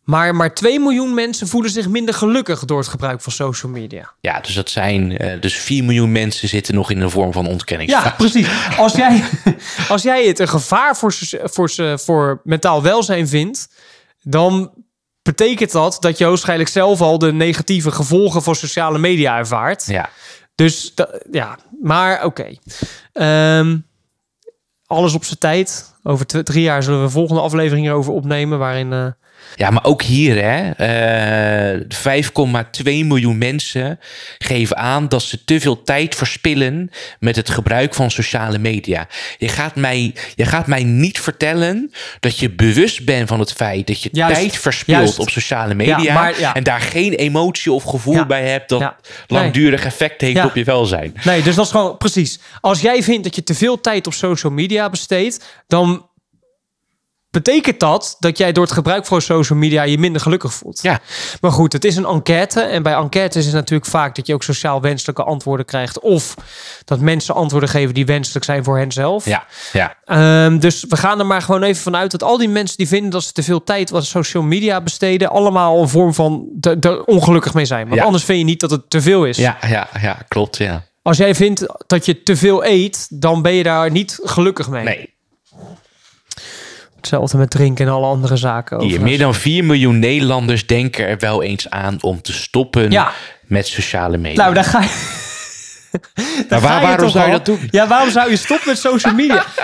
Maar 0.08 0.34
maar 0.34 0.54
2 0.54 0.80
miljoen 0.80 1.14
mensen 1.14 1.48
voelen 1.48 1.70
zich 1.70 1.88
minder 1.88 2.14
gelukkig 2.14 2.64
door 2.64 2.78
het 2.78 2.88
gebruik 2.88 3.20
van 3.20 3.32
social 3.32 3.72
media. 3.72 4.12
ja 4.20 4.40
dus 4.40 4.54
dat 4.54 4.70
zijn. 4.70 5.18
eh, 5.18 5.40
dus 5.40 5.54
4 5.56 5.84
miljoen 5.84 6.12
mensen 6.12 6.48
zitten 6.48 6.74
nog 6.74 6.90
in 6.90 7.00
een 7.00 7.10
vorm 7.10 7.32
van 7.32 7.46
ontkenningsfase. 7.46 8.06
Ja, 8.06 8.14
precies. 8.14 8.48
Als 8.78 8.92
jij, 8.92 9.24
als 9.94 10.02
jij 10.02 10.26
het 10.26 10.38
een 10.38 10.48
gevaar 10.48 10.96
voor, 10.96 11.14
voor, 11.42 11.70
voor 11.98 12.40
mentaal 12.44 12.82
welzijn 12.82 13.28
vindt, 13.28 13.68
dan 14.22 14.72
betekent 15.22 15.72
dat 15.72 15.96
dat 16.00 16.18
je 16.18 16.26
waarschijnlijk 16.26 16.70
zelf 16.70 17.00
al 17.00 17.18
de 17.18 17.32
negatieve 17.32 17.90
gevolgen 17.90 18.42
van 18.42 18.54
sociale 18.54 18.98
media 18.98 19.38
ervaart. 19.38 19.86
Ja. 19.86 20.10
Dus 20.54 20.94
ja, 21.30 21.58
maar 21.82 22.24
oké. 22.24 22.54
Ehm, 23.12 23.78
alles 24.86 25.14
op 25.14 25.24
zijn 25.24 25.38
tijd. 25.38 25.94
Over 26.10 26.26
drie 26.44 26.62
jaar 26.62 26.82
zullen 26.82 26.98
we 26.98 27.04
een 27.04 27.10
volgende 27.10 27.40
aflevering 27.40 27.86
hierover 27.86 28.12
opnemen. 28.12 28.58
Waarin. 28.58 28.92
eh, 28.92 29.06
Ja, 29.56 29.70
maar 29.70 29.84
ook 29.84 30.02
hier, 30.02 30.42
hè, 30.42 30.70
eh 30.70 31.80
5,2 31.88 33.04
miljoen 33.04 33.38
mensen 33.38 33.98
geven 34.38 34.76
aan 34.76 35.08
dat 35.08 35.22
ze 35.22 35.44
te 35.44 35.60
veel 35.60 35.82
tijd 35.82 36.14
verspillen 36.14 36.90
met 37.20 37.36
het 37.36 37.50
gebruik 37.50 37.94
van 37.94 38.10
sociale 38.10 38.58
media. 38.58 39.06
Je 39.38 39.48
gaat 39.48 39.74
mij, 39.74 40.14
je 40.34 40.44
gaat 40.44 40.66
mij 40.66 40.82
niet 40.84 41.20
vertellen 41.20 41.92
dat 42.20 42.38
je 42.38 42.50
bewust 42.50 43.04
bent 43.04 43.28
van 43.28 43.40
het 43.40 43.52
feit 43.52 43.86
dat 43.86 44.02
je 44.02 44.08
Juist, 44.12 44.34
tijd 44.40 44.56
verspilt 44.56 44.98
juist. 44.98 45.18
op 45.18 45.30
sociale 45.30 45.74
media 45.74 45.98
Ja, 45.98 46.12
maar 46.14 46.40
ja. 46.40 46.54
en 46.54 46.62
daar 46.62 46.80
geen 46.80 47.12
emotie 47.12 47.72
of 47.72 47.82
gevoel 47.84 48.14
Ja, 48.14 48.26
bij 48.26 48.48
hebt 48.50 48.68
dat. 48.68 48.80
Nee. 48.80 48.90
langdurig 49.26 49.84
effect 49.84 50.20
heeft 50.20 50.44
op 50.44 50.54
je 50.54 50.64
welzijn. 50.64 51.14
nee, 51.24 51.42
dus 51.42 51.54
dat 51.54 51.64
is 51.64 51.70
gewoon 51.70 51.96
precies. 51.96 52.38
Als 52.60 52.80
jij 52.80 53.02
vindt 53.02 53.24
dat 53.24 53.34
je 53.34 53.42
te 53.42 53.54
veel 53.54 53.80
tijd 53.80 54.06
op 54.06 54.12
social 54.12 54.52
media 54.52 54.90
besteedt, 54.90 55.44
dan 55.66 55.97
betekent 57.30 57.80
dat 57.80 58.16
dat 58.18 58.38
jij 58.38 58.52
door 58.52 58.64
het 58.64 58.72
gebruik 58.72 59.06
van 59.06 59.20
social 59.20 59.58
media 59.58 59.82
je 59.82 59.98
minder 59.98 60.20
gelukkig 60.20 60.52
voelt. 60.54 60.82
Ja. 60.82 61.00
Maar 61.40 61.52
goed, 61.52 61.72
het 61.72 61.84
is 61.84 61.96
een 61.96 62.04
enquête. 62.06 62.60
En 62.60 62.82
bij 62.82 62.94
enquêtes 62.94 63.36
is 63.36 63.44
het 63.44 63.54
natuurlijk 63.54 63.90
vaak 63.90 64.14
dat 64.14 64.26
je 64.26 64.34
ook 64.34 64.42
sociaal 64.42 64.80
wenselijke 64.80 65.22
antwoorden 65.24 65.66
krijgt. 65.66 66.00
Of 66.00 66.34
dat 66.84 67.00
mensen 67.00 67.34
antwoorden 67.34 67.68
geven 67.68 67.94
die 67.94 68.06
wenselijk 68.06 68.44
zijn 68.44 68.64
voor 68.64 68.78
henzelf. 68.78 69.24
Ja, 69.24 69.44
ja. 69.72 69.94
Ehm, 70.04 70.58
dus 70.58 70.84
we 70.88 70.96
gaan 70.96 71.18
er 71.18 71.26
maar 71.26 71.42
gewoon 71.42 71.62
even 71.62 71.82
vanuit 71.82 72.10
dat 72.10 72.22
al 72.22 72.38
die 72.38 72.48
mensen 72.48 72.76
die 72.76 72.88
vinden 72.88 73.10
dat 73.10 73.24
ze 73.24 73.32
te 73.32 73.42
veel 73.42 73.64
tijd 73.64 73.94
aan 73.94 74.02
social 74.02 74.42
media 74.42 74.80
besteden, 74.80 75.30
allemaal 75.30 75.80
een 75.82 75.88
vorm 75.88 76.14
van 76.14 76.46
er 76.80 77.04
ongelukkig 77.04 77.54
mee 77.54 77.64
zijn. 77.64 77.86
Want 77.88 78.00
Ja. 78.00 78.04
anders 78.06 78.24
vind 78.24 78.38
je 78.38 78.44
niet 78.44 78.60
dat 78.60 78.70
het 78.70 78.90
te 78.90 79.00
veel 79.00 79.24
is. 79.26 79.36
Ja, 79.36 79.56
ja, 79.66 79.88
ja, 80.00 80.18
klopt, 80.28 80.56
ja. 80.56 80.84
Als 81.02 81.16
jij 81.16 81.34
vindt 81.34 81.66
dat 81.86 82.04
je 82.06 82.22
te 82.22 82.36
veel 82.36 82.64
eet, 82.64 83.06
dan 83.10 83.42
ben 83.42 83.52
je 83.52 83.62
daar 83.62 83.90
niet 83.90 84.18
gelukkig 84.22 84.68
mee. 84.68 84.84
Nee, 84.84 85.14
Hetzelfde 86.98 87.36
met 87.38 87.50
drinken 87.50 87.86
en 87.86 87.92
alle 87.92 88.06
andere 88.06 88.36
zaken. 88.36 88.76
overigens. 88.76 89.04
meer 89.04 89.18
dan 89.18 89.34
4 89.34 89.64
miljoen 89.64 89.98
Nederlanders 89.98 90.66
denken 90.66 91.06
er 91.06 91.18
wel 91.18 91.42
eens 91.42 91.70
aan 91.70 91.96
om 92.02 92.22
te 92.22 92.32
stoppen 92.32 92.90
Ja. 92.90 93.12
met 93.46 93.66
sociale 93.66 94.16
media. 94.16 94.42
Nou, 94.42 94.54
daar 94.54 94.64
ga 94.64 94.80
je. 94.80 95.16
waar, 96.48 96.60
waarom 96.60 97.08
zou 97.10 97.26
je 97.26 97.32
dat 97.32 97.44
doen? 97.44 97.68
Ja, 97.70 97.86
waarom 97.86 98.10
zou 98.10 98.30
je 98.30 98.36
stoppen 98.36 98.68
met 98.68 98.78
social 98.78 99.14
media? 99.14 99.44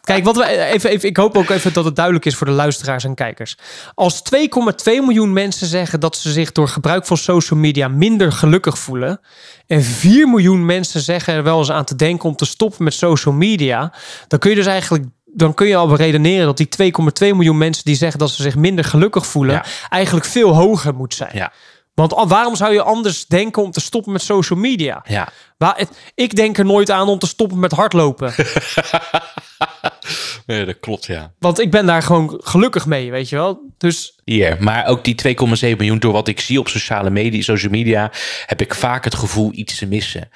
Kijk, 0.00 0.24
wat 0.24 0.36
we 0.36 0.46
even, 0.46 0.90
even, 0.90 1.08
ik 1.08 1.16
hoop 1.16 1.36
ook 1.36 1.50
even 1.50 1.72
dat 1.72 1.84
het 1.84 1.96
duidelijk 1.96 2.24
is 2.24 2.34
voor 2.36 2.46
de 2.46 2.52
luisteraars 2.52 3.04
en 3.04 3.14
kijkers. 3.14 3.56
Als 3.94 4.22
2,2 4.34 4.42
miljoen 4.84 5.32
mensen 5.32 5.66
zeggen 5.66 6.00
dat 6.00 6.16
ze 6.16 6.32
zich 6.32 6.52
door 6.52 6.68
gebruik 6.68 7.06
van 7.06 7.16
social 7.16 7.58
media 7.60 7.88
minder 7.88 8.32
gelukkig 8.32 8.78
voelen. 8.78 9.20
En 9.66 9.82
4 9.82 10.28
miljoen 10.28 10.66
mensen 10.66 11.00
zeggen 11.00 11.34
er 11.34 11.42
wel 11.42 11.58
eens 11.58 11.70
aan 11.70 11.84
te 11.84 11.96
denken 11.96 12.28
om 12.28 12.36
te 12.36 12.44
stoppen 12.44 12.84
met 12.84 12.94
social 12.94 13.34
media. 13.34 13.92
Dan 14.28 14.38
kun 14.38 14.50
je 14.50 14.56
dus 14.56 14.66
eigenlijk. 14.66 15.04
Dan 15.32 15.54
kun 15.54 15.66
je 15.66 15.76
al 15.76 15.86
beredeneren 15.86 16.46
dat 16.46 16.56
die 16.56 16.68
2,2 17.28 17.34
miljoen 17.34 17.58
mensen 17.58 17.84
die 17.84 17.96
zeggen 17.96 18.18
dat 18.18 18.30
ze 18.30 18.42
zich 18.42 18.56
minder 18.56 18.84
gelukkig 18.84 19.26
voelen, 19.26 19.54
Ja. 19.54 19.64
eigenlijk 19.88 20.26
veel 20.26 20.54
hoger 20.54 20.94
moet 20.94 21.14
zijn. 21.14 21.30
Ja, 21.32 21.52
Want 21.94 22.12
waarom 22.30 22.56
zou 22.56 22.72
je 22.72 22.82
anders 22.82 23.26
denken 23.26 23.62
om 23.62 23.70
te 23.70 23.80
stoppen 23.80 24.12
met 24.12 24.22
social 24.22 24.58
media? 24.58 25.04
ja. 25.08 25.28
Waar, 25.58 25.88
ik 26.14 26.36
denk 26.36 26.58
er 26.58 26.64
nooit 26.64 26.90
aan 26.90 27.08
om 27.08 27.18
te 27.18 27.26
stoppen 27.26 27.58
met 27.58 27.72
hardlopen. 27.72 28.32
Nee, 30.46 30.64
dat 30.64 30.80
klopt, 30.80 31.06
ja. 31.06 31.32
Want 31.38 31.60
ik 31.60 31.70
ben 31.70 31.86
daar 31.86 32.02
gewoon 32.02 32.40
gelukkig 32.44 32.86
mee, 32.86 33.10
weet 33.10 33.28
je 33.28 33.36
wel. 33.36 33.60
Dus 33.78 34.18
Hier, 34.24 34.56
maar 34.60 34.86
ook 34.86 35.04
die 35.04 35.14
2,7 35.14 35.76
miljoen, 35.76 35.98
door 35.98 36.12
wat 36.12 36.28
ik 36.28 36.40
zie 36.40 36.58
op 36.58 36.68
sociale 36.68 37.10
media, 37.10 37.42
social 37.42 37.70
media, 37.72 38.10
heb 38.46 38.60
ik 38.60 38.74
vaak 38.74 39.04
het 39.04 39.14
gevoel 39.14 39.50
iets 39.52 39.78
te 39.78 39.86
missen. 39.86 40.28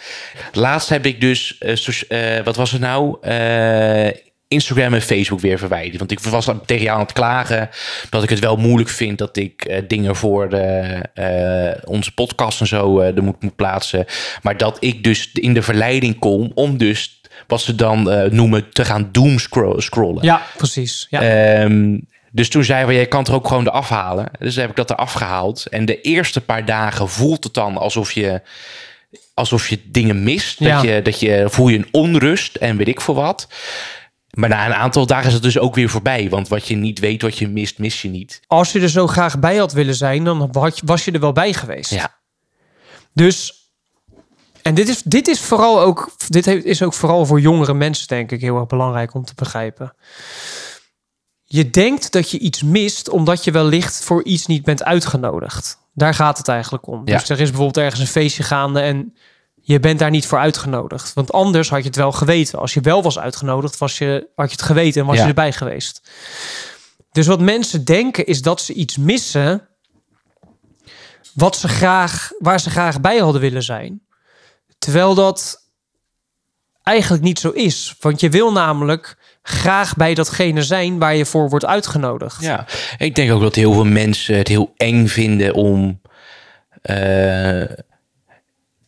Laatst 0.52 0.88
heb 0.88 1.06
ik 1.06 1.20
dus, 1.20 1.58
eh, 1.58 2.38
eh, 2.38 2.44
wat 2.44 2.56
was 2.56 2.70
het 2.70 2.80
nou? 2.80 3.16
Eh, 3.20 4.06
Instagram 4.54 4.94
en 4.94 5.02
Facebook 5.02 5.40
weer 5.40 5.58
verwijderd. 5.58 5.98
Want 5.98 6.10
ik 6.10 6.20
was 6.20 6.48
tegen 6.66 6.84
jou 6.84 6.96
aan 6.98 7.04
het 7.04 7.12
klagen 7.12 7.68
dat 8.10 8.22
ik 8.22 8.28
het 8.28 8.38
wel 8.38 8.56
moeilijk 8.56 8.88
vind 8.90 9.18
dat 9.18 9.36
ik 9.36 9.64
eh, 9.64 9.82
dingen 9.88 10.16
voor 10.16 10.48
de, 10.48 11.00
eh, 11.14 11.82
onze 11.84 12.14
podcast 12.14 12.60
en 12.60 12.66
zo 12.66 13.00
eh, 13.00 13.16
er 13.16 13.22
moet, 13.22 13.42
moet 13.42 13.56
plaatsen. 13.56 14.04
Maar 14.42 14.56
dat 14.56 14.76
ik 14.80 15.04
dus 15.04 15.30
in 15.32 15.54
de 15.54 15.62
verleiding 15.62 16.18
kom 16.18 16.50
om 16.54 16.76
dus 16.76 17.20
wat 17.46 17.60
ze 17.60 17.74
dan 17.74 18.02
noemen 18.30 18.70
te 18.70 18.84
gaan 18.84 19.08
doomscrollen. 19.12 20.24
ja, 20.24 20.42
precies. 20.56 21.06
Ja. 21.10 21.20
Ehm, 21.20 21.98
dus 22.30 22.48
toen 22.48 22.64
zei 22.64 22.86
we, 22.86 22.94
jij 22.94 23.06
kan 23.06 23.18
het 23.18 23.28
er 23.28 23.34
ook 23.34 23.48
gewoon 23.48 23.66
eraf 23.66 23.88
halen. 23.88 24.30
Dus 24.38 24.56
heb 24.56 24.70
ik 24.70 24.76
dat 24.76 24.90
eraf 24.90 25.12
gehaald. 25.12 25.66
En 25.66 25.84
de 25.84 26.00
eerste 26.00 26.40
paar 26.40 26.64
dagen 26.64 27.08
voelt 27.08 27.44
het 27.44 27.54
dan 27.54 27.76
alsof 27.76 28.12
je, 28.12 28.40
alsof 29.34 29.68
je 29.68 29.78
dingen 29.84 30.22
mist. 30.22 30.58
Dat, 30.58 30.68
Ja. 30.68 30.82
je, 30.82 31.02
dat 31.02 31.20
je 31.20 31.44
voel 31.48 31.68
je 31.68 31.78
een 31.78 31.88
onrust 31.90 32.56
en 32.56 32.76
weet 32.76 32.88
ik 32.88 33.00
veel 33.00 33.14
wat. 33.14 33.48
Maar 34.34 34.48
na 34.48 34.66
een 34.66 34.74
aantal 34.74 35.06
dagen 35.06 35.26
is 35.26 35.32
het 35.32 35.42
dus 35.42 35.58
ook 35.58 35.74
weer 35.74 35.88
voorbij. 35.88 36.28
Want 36.28 36.48
wat 36.48 36.68
je 36.68 36.76
niet 36.76 36.98
weet, 36.98 37.22
wat 37.22 37.38
je 37.38 37.48
mist, 37.48 37.78
mis 37.78 38.02
je 38.02 38.08
niet. 38.08 38.40
Als 38.46 38.72
je 38.72 38.80
er 38.80 38.88
zo 38.88 39.06
graag 39.06 39.38
bij 39.38 39.56
had 39.56 39.72
willen 39.72 39.94
zijn, 39.94 40.24
dan 40.24 40.48
had 40.52 40.80
was 40.84 41.04
je 41.04 41.12
er 41.12 41.20
wel 41.20 41.32
bij 41.32 41.52
geweest. 41.52 41.90
Ja, 41.90 42.14
Dus, 43.12 43.68
en 44.62 44.74
dit 44.74 44.88
is, 44.88 45.02
dit 45.02 45.28
is 45.28 45.40
vooral 45.40 45.80
ook, 45.80 46.10
dit 46.28 46.46
is 46.46 46.82
ook 46.82 46.94
vooral 46.94 47.26
voor 47.26 47.40
jongere 47.40 47.74
mensen, 47.74 48.08
denk 48.08 48.30
ik, 48.32 48.40
heel 48.40 48.56
erg 48.56 48.66
belangrijk 48.66 49.14
om 49.14 49.24
te 49.24 49.34
begrijpen. 49.36 49.94
Je 51.44 51.70
denkt 51.70 52.12
dat 52.12 52.30
je 52.30 52.38
iets 52.38 52.62
mist 52.62 53.08
omdat 53.08 53.44
je 53.44 53.50
wellicht 53.50 54.04
voor 54.04 54.24
iets 54.24 54.46
niet 54.46 54.64
bent 54.64 54.84
uitgenodigd. 54.84 55.78
Daar 55.92 56.14
gaat 56.14 56.38
het 56.38 56.48
eigenlijk 56.48 56.86
om. 56.86 57.02
Ja. 57.04 57.18
Dus 57.18 57.28
er 57.28 57.40
is 57.40 57.48
bijvoorbeeld 57.48 57.84
ergens 57.84 58.00
een 58.00 58.06
feestje 58.06 58.42
gaande 58.42 58.80
en 58.80 59.14
je 59.66 59.80
bent 59.80 59.98
daar 59.98 60.10
niet 60.10 60.26
voor 60.26 60.38
uitgenodigd. 60.38 61.12
Want 61.14 61.32
anders 61.32 61.68
had 61.70 61.78
je 61.80 61.86
het 61.86 61.96
wel 61.96 62.12
geweten. 62.12 62.58
Als 62.58 62.74
je 62.74 62.80
wel 62.80 63.02
was 63.02 63.18
uitgenodigd, 63.18 63.78
was 63.78 63.98
je, 63.98 64.28
had 64.34 64.46
je 64.50 64.56
het 64.56 64.64
geweten 64.64 65.00
en 65.00 65.06
was 65.06 65.16
Ja. 65.16 65.22
je 65.22 65.28
erbij 65.28 65.52
geweest. 65.52 66.10
Dus 67.12 67.26
wat 67.26 67.40
mensen 67.40 67.84
denken 67.84 68.26
is 68.26 68.42
dat 68.42 68.60
ze 68.60 68.72
iets 68.72 68.96
missen 68.96 69.68
wat 71.34 71.56
ze 71.56 71.68
graag, 71.68 72.30
waar 72.38 72.60
ze 72.60 72.70
graag 72.70 73.00
bij 73.00 73.18
hadden 73.18 73.40
willen 73.40 73.62
zijn. 73.62 74.02
Terwijl 74.78 75.14
dat 75.14 75.62
eigenlijk 76.82 77.22
niet 77.22 77.38
zo 77.38 77.50
is. 77.50 77.94
Want 78.00 78.20
je 78.20 78.28
wil 78.28 78.52
namelijk 78.52 79.16
graag 79.42 79.96
bij 79.96 80.14
datgene 80.14 80.62
zijn 80.62 80.98
waar 80.98 81.14
je 81.16 81.26
voor 81.26 81.48
wordt 81.48 81.64
uitgenodigd. 81.64 82.42
ja. 82.42 82.66
Ik 82.98 83.14
denk 83.14 83.32
ook 83.32 83.40
dat 83.40 83.54
heel 83.54 83.72
veel 83.72 83.84
mensen 83.84 84.36
het 84.36 84.48
heel 84.48 84.72
eng 84.76 85.06
vinden 85.06 85.54
om 85.54 86.00
eh, 86.82 87.62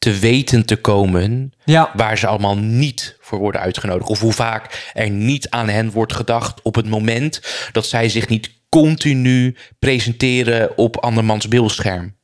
te 0.07 0.19
weten 0.19 0.67
te 0.67 0.77
komen 0.77 1.53
Ja, 1.65 1.91
waar 1.95 2.19
ze 2.19 2.27
allemaal 2.27 2.57
niet 2.57 3.17
voor 3.21 3.39
worden 3.39 3.61
uitgenodigd. 3.61 4.09
Of 4.09 4.21
hoe 4.21 4.33
vaak 4.33 4.91
er 4.95 5.11
niet 5.11 5.51
aan 5.51 5.69
hen 5.69 5.91
wordt 5.91 6.13
gedacht 6.13 6.63
op 6.63 6.75
het 6.75 6.89
moment 6.89 7.41
dat 7.73 7.87
zij 7.87 8.09
zich 8.09 8.29
niet 8.29 8.51
continu 8.69 9.57
presenteren 9.79 10.79
op 10.79 10.97
andermans 10.97 11.49
beeldscherm. 11.49 12.17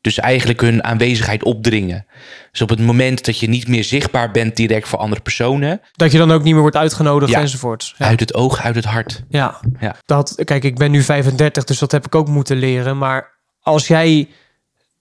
Dus 0.00 0.18
eigenlijk 0.18 0.60
hun 0.60 0.84
aanwezigheid 0.84 1.44
opdringen. 1.44 2.06
Dus 2.50 2.60
op 2.62 2.68
het 2.68 2.80
moment 2.80 3.24
dat 3.24 3.38
je 3.38 3.48
niet 3.48 3.68
meer 3.68 3.84
zichtbaar 3.84 4.30
bent 4.30 4.56
direct 4.56 4.88
voor 4.88 4.98
andere 4.98 5.20
personen, 5.20 5.80
dat 5.92 6.12
je 6.12 6.18
dan 6.18 6.32
ook 6.32 6.42
niet 6.42 6.52
meer 6.52 6.62
wordt 6.62 6.76
uitgenodigd 6.76 7.32
Ja. 7.32 7.40
enzovoort. 7.40 7.94
Ja. 7.98 8.06
uit 8.06 8.20
het 8.20 8.34
oog, 8.34 8.60
uit 8.62 8.74
het 8.74 8.84
hart. 8.84 9.22
Ja. 9.28 9.60
Ja. 9.80 9.96
Dat, 10.04 10.42
kijk, 10.44 10.64
ik 10.64 10.76
ben 10.76 10.90
nu 10.90 11.02
35, 11.02 11.64
dus 11.64 11.78
dat 11.78 11.92
heb 11.92 12.06
ik 12.06 12.14
ook 12.14 12.28
moeten 12.28 12.56
leren. 12.56 12.98
Maar 12.98 13.38
als 13.60 13.86
jij 13.86 14.28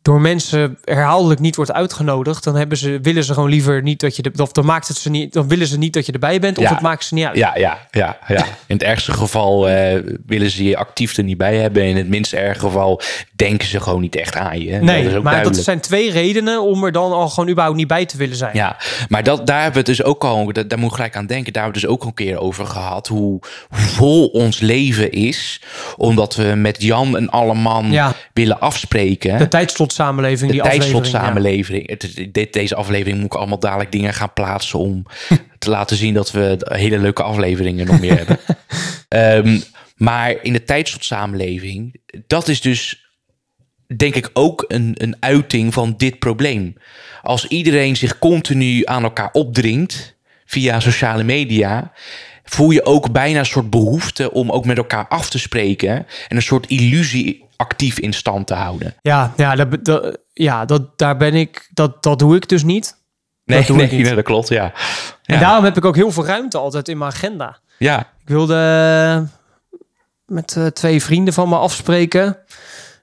door 0.03 0.21
mensen 0.21 0.77
herhaaldelijk 0.83 1.39
niet 1.39 1.55
wordt 1.55 1.71
uitgenodigd, 1.71 2.43
dan 2.43 2.55
hebben 2.55 2.77
ze, 2.77 2.99
willen 3.01 3.23
ze 3.23 3.33
gewoon 3.33 3.49
liever 3.49 3.81
niet 3.81 3.99
dat 3.99 4.15
je 4.15 4.21
de, 4.21 4.31
of 4.41 4.51
dan 4.51 4.65
maakt 4.65 4.87
het 4.87 4.97
ze 4.97 5.09
niet, 5.09 5.33
dan 5.33 5.47
willen 5.47 5.67
ze 5.67 5.77
niet 5.77 5.93
dat 5.93 6.05
je 6.05 6.11
erbij 6.11 6.39
bent, 6.39 6.57
of 6.57 6.63
Ja. 6.63 6.69
het 6.69 6.81
maakt 6.81 7.03
ze 7.05 7.13
niet 7.13 7.25
uit. 7.25 7.35
Ja, 7.37 7.55
ja, 7.57 7.87
ja, 7.91 8.17
ja. 8.27 8.45
In 8.65 8.75
het 8.75 8.83
ergste 8.83 9.11
geval 9.11 9.69
eh, 9.69 9.99
willen 10.25 10.49
ze 10.49 10.63
je 10.63 10.77
actief 10.77 11.17
er 11.17 11.23
niet 11.23 11.37
bij 11.37 11.57
hebben. 11.57 11.83
In 11.83 11.95
het 11.97 12.07
minst 12.07 12.33
erge 12.33 12.59
geval 12.59 13.01
denken 13.35 13.67
ze 13.67 13.79
gewoon 13.79 14.01
niet 14.01 14.15
echt 14.15 14.35
aan 14.35 14.59
je. 14.59 14.71
Nee, 14.71 14.81
maar 15.03 15.21
duidelijk. 15.23 15.43
dat 15.55 15.63
zijn 15.63 15.79
twee 15.79 16.11
redenen 16.11 16.61
om 16.61 16.83
er 16.83 16.91
dan 16.91 17.11
al 17.11 17.29
gewoon 17.29 17.49
überhaupt 17.49 17.77
niet 17.77 17.87
bij 17.87 18.05
te 18.05 18.17
willen 18.17 18.35
zijn. 18.35 18.51
Ja, 18.55 18.77
maar 19.09 19.23
dat, 19.23 19.47
daar 19.47 19.61
hebben 19.61 19.83
we 19.83 19.89
het 19.89 19.97
dus 19.97 20.03
ook 20.03 20.23
al, 20.23 20.53
dat- 20.53 20.69
daar 20.69 20.79
moet 20.79 20.89
ik 20.89 20.95
gelijk 20.95 21.15
aan 21.15 21.25
denken, 21.25 21.53
daar 21.53 21.63
hebben 21.63 21.81
we 21.81 21.87
het 21.87 21.97
dus 21.97 22.05
ook 22.07 22.09
een 22.19 22.25
keer 22.25 22.39
over 22.39 22.65
gehad, 22.65 23.07
hoe 23.07 23.39
vol 23.69 24.27
ons 24.27 24.59
leven 24.59 25.11
is, 25.11 25.61
omdat 25.97 26.35
we 26.35 26.43
met 26.43 26.81
Jan 26.81 27.17
en 27.17 27.29
alle 27.29 27.53
man 27.53 27.91
Ja. 27.91 28.13
willen 28.33 28.59
afspreken. 28.59 29.37
De 29.37 29.47
tijdslotsamenleving, 29.93 30.51
de 30.51 30.57
die 30.57 30.63
ja. 30.63 30.69
tijdslot-samenleving. 30.69 31.97
Dit- 32.31 32.53
Deze 32.53 32.75
aflevering 32.75 33.17
moet 33.17 33.25
ik 33.33 33.37
allemaal 33.37 33.59
dadelijk 33.59 33.91
dingen 33.91 34.13
gaan 34.13 34.33
plaatsen 34.33 34.79
om 34.79 35.05
te 35.59 35.69
laten 35.69 35.97
zien 35.97 36.13
dat 36.13 36.31
we 36.31 36.57
hele 36.59 36.99
leuke 36.99 37.23
afleveringen 37.23 37.85
nog 37.85 37.99
meer 37.99 38.17
hebben. 38.17 38.39
Ehm, 39.07 39.59
maar 39.95 40.35
in 40.41 40.53
de 40.53 40.63
tijdslot-samenleving, 40.63 42.01
dat 42.27 42.47
is 42.47 42.61
dus 42.61 43.11
denk 43.97 44.15
ik 44.15 44.29
ook 44.33 44.65
een, 44.67 44.95
een 44.97 45.15
uiting 45.19 45.73
van 45.73 45.93
dit 45.97 46.19
probleem. 46.19 46.75
Als 47.21 47.47
iedereen 47.47 47.95
zich 47.95 48.19
continu 48.19 48.81
aan 48.85 49.03
elkaar 49.03 49.29
opdringt 49.31 50.15
via 50.45 50.79
sociale 50.79 51.23
media, 51.23 51.91
voel 52.43 52.71
je 52.71 52.85
ook 52.85 53.11
bijna 53.11 53.39
een 53.39 53.45
soort 53.45 53.69
behoefte 53.69 54.31
om 54.31 54.51
ook 54.51 54.65
met 54.65 54.77
elkaar 54.77 55.07
af 55.07 55.29
te 55.29 55.39
spreken 55.39 56.05
en 56.27 56.35
een 56.35 56.41
soort 56.41 56.67
illusie 56.67 57.43
actief 57.55 57.99
in 57.99 58.13
stand 58.13 58.47
te 58.47 58.53
houden. 58.53 58.95
Ja, 59.01 59.33
ja, 59.35 59.55
dat, 59.55 59.85
dat- 59.85 60.17
ja 60.33 60.65
dat, 60.65 60.97
daar 60.97 61.17
ben 61.17 61.33
ik, 61.33 61.69
dat, 61.73 62.03
dat 62.03 62.19
doe 62.19 62.35
ik 62.35 62.49
dus 62.49 62.63
niet. 62.63 63.01
Nee, 63.45 63.57
Dat 63.57 63.67
doe 63.67 63.75
nee, 63.77 63.85
ik 63.85 63.91
niet. 63.91 64.05
nee, 64.05 64.15
dat 64.15 64.23
klopt, 64.23 64.47
ja. 64.47 64.73
En 65.23 65.39
daarom 65.39 65.63
heb 65.63 65.77
ik 65.77 65.85
ook 65.85 65.95
heel 65.95 66.11
veel 66.11 66.25
ruimte 66.25 66.57
altijd 66.57 66.87
in 66.87 66.97
mijn 66.97 67.11
agenda. 67.11 67.57
Ja, 67.77 67.99
Ik 67.99 68.27
wilde 68.27 68.55
eh, 68.55 69.21
met 70.25 70.55
eh, 70.57 70.65
twee 70.65 71.03
vrienden 71.03 71.33
van 71.33 71.49
me 71.49 71.55
afspreken. 71.57 72.37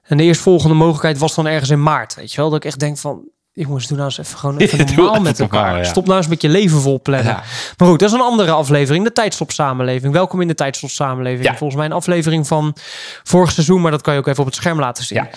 En 0.03 0.17
de 0.17 0.23
eerstvolgende 0.23 0.75
mogelijkheid 0.75 1.17
was 1.17 1.35
dan 1.35 1.47
ergens 1.47 1.69
in 1.69 1.83
maart. 1.83 2.15
Weet 2.15 2.31
je 2.31 2.37
wel? 2.41 2.49
Dat 2.49 2.57
ik 2.59 2.65
echt 2.65 2.79
denk 2.79 2.97
van... 2.97 3.23
Jongens, 3.53 3.87
doe 3.87 3.97
nou 3.97 4.09
eens 4.09 4.19
even 4.19 4.37
gewoon 4.37 4.57
even 4.61 4.85
normaal 4.85 5.09
even 5.09 5.21
met 5.21 5.39
elkaar. 5.39 5.77
ja. 5.77 5.83
Stop 5.83 6.05
nou 6.05 6.17
eens 6.17 6.27
met 6.27 6.41
je 6.41 6.49
leven 6.49 6.81
vol 6.81 7.01
plannen. 7.01 7.31
Ja. 7.31 7.43
Maar 7.77 7.87
goed, 7.87 7.99
dat 7.99 8.09
is 8.09 8.15
een 8.15 8.21
andere 8.21 8.51
aflevering. 8.51 9.03
De 9.03 9.11
tijdstopsamenleving. 9.11 10.13
Welkom 10.13 10.41
in 10.41 10.47
de 10.47 10.55
tijdstopsamenleving. 10.55 11.43
Ja. 11.43 11.55
Volgens 11.55 11.75
mij 11.75 11.85
een 11.85 11.95
aflevering 11.95 12.47
van 12.47 12.75
vorig 13.23 13.51
seizoen. 13.51 13.81
Maar 13.81 13.91
dat 13.91 14.01
kan 14.01 14.13
je 14.13 14.19
ook 14.19 14.27
even 14.27 14.39
op 14.39 14.45
het 14.45 14.55
scherm 14.55 14.79
laten 14.79 15.03
zien. 15.03 15.27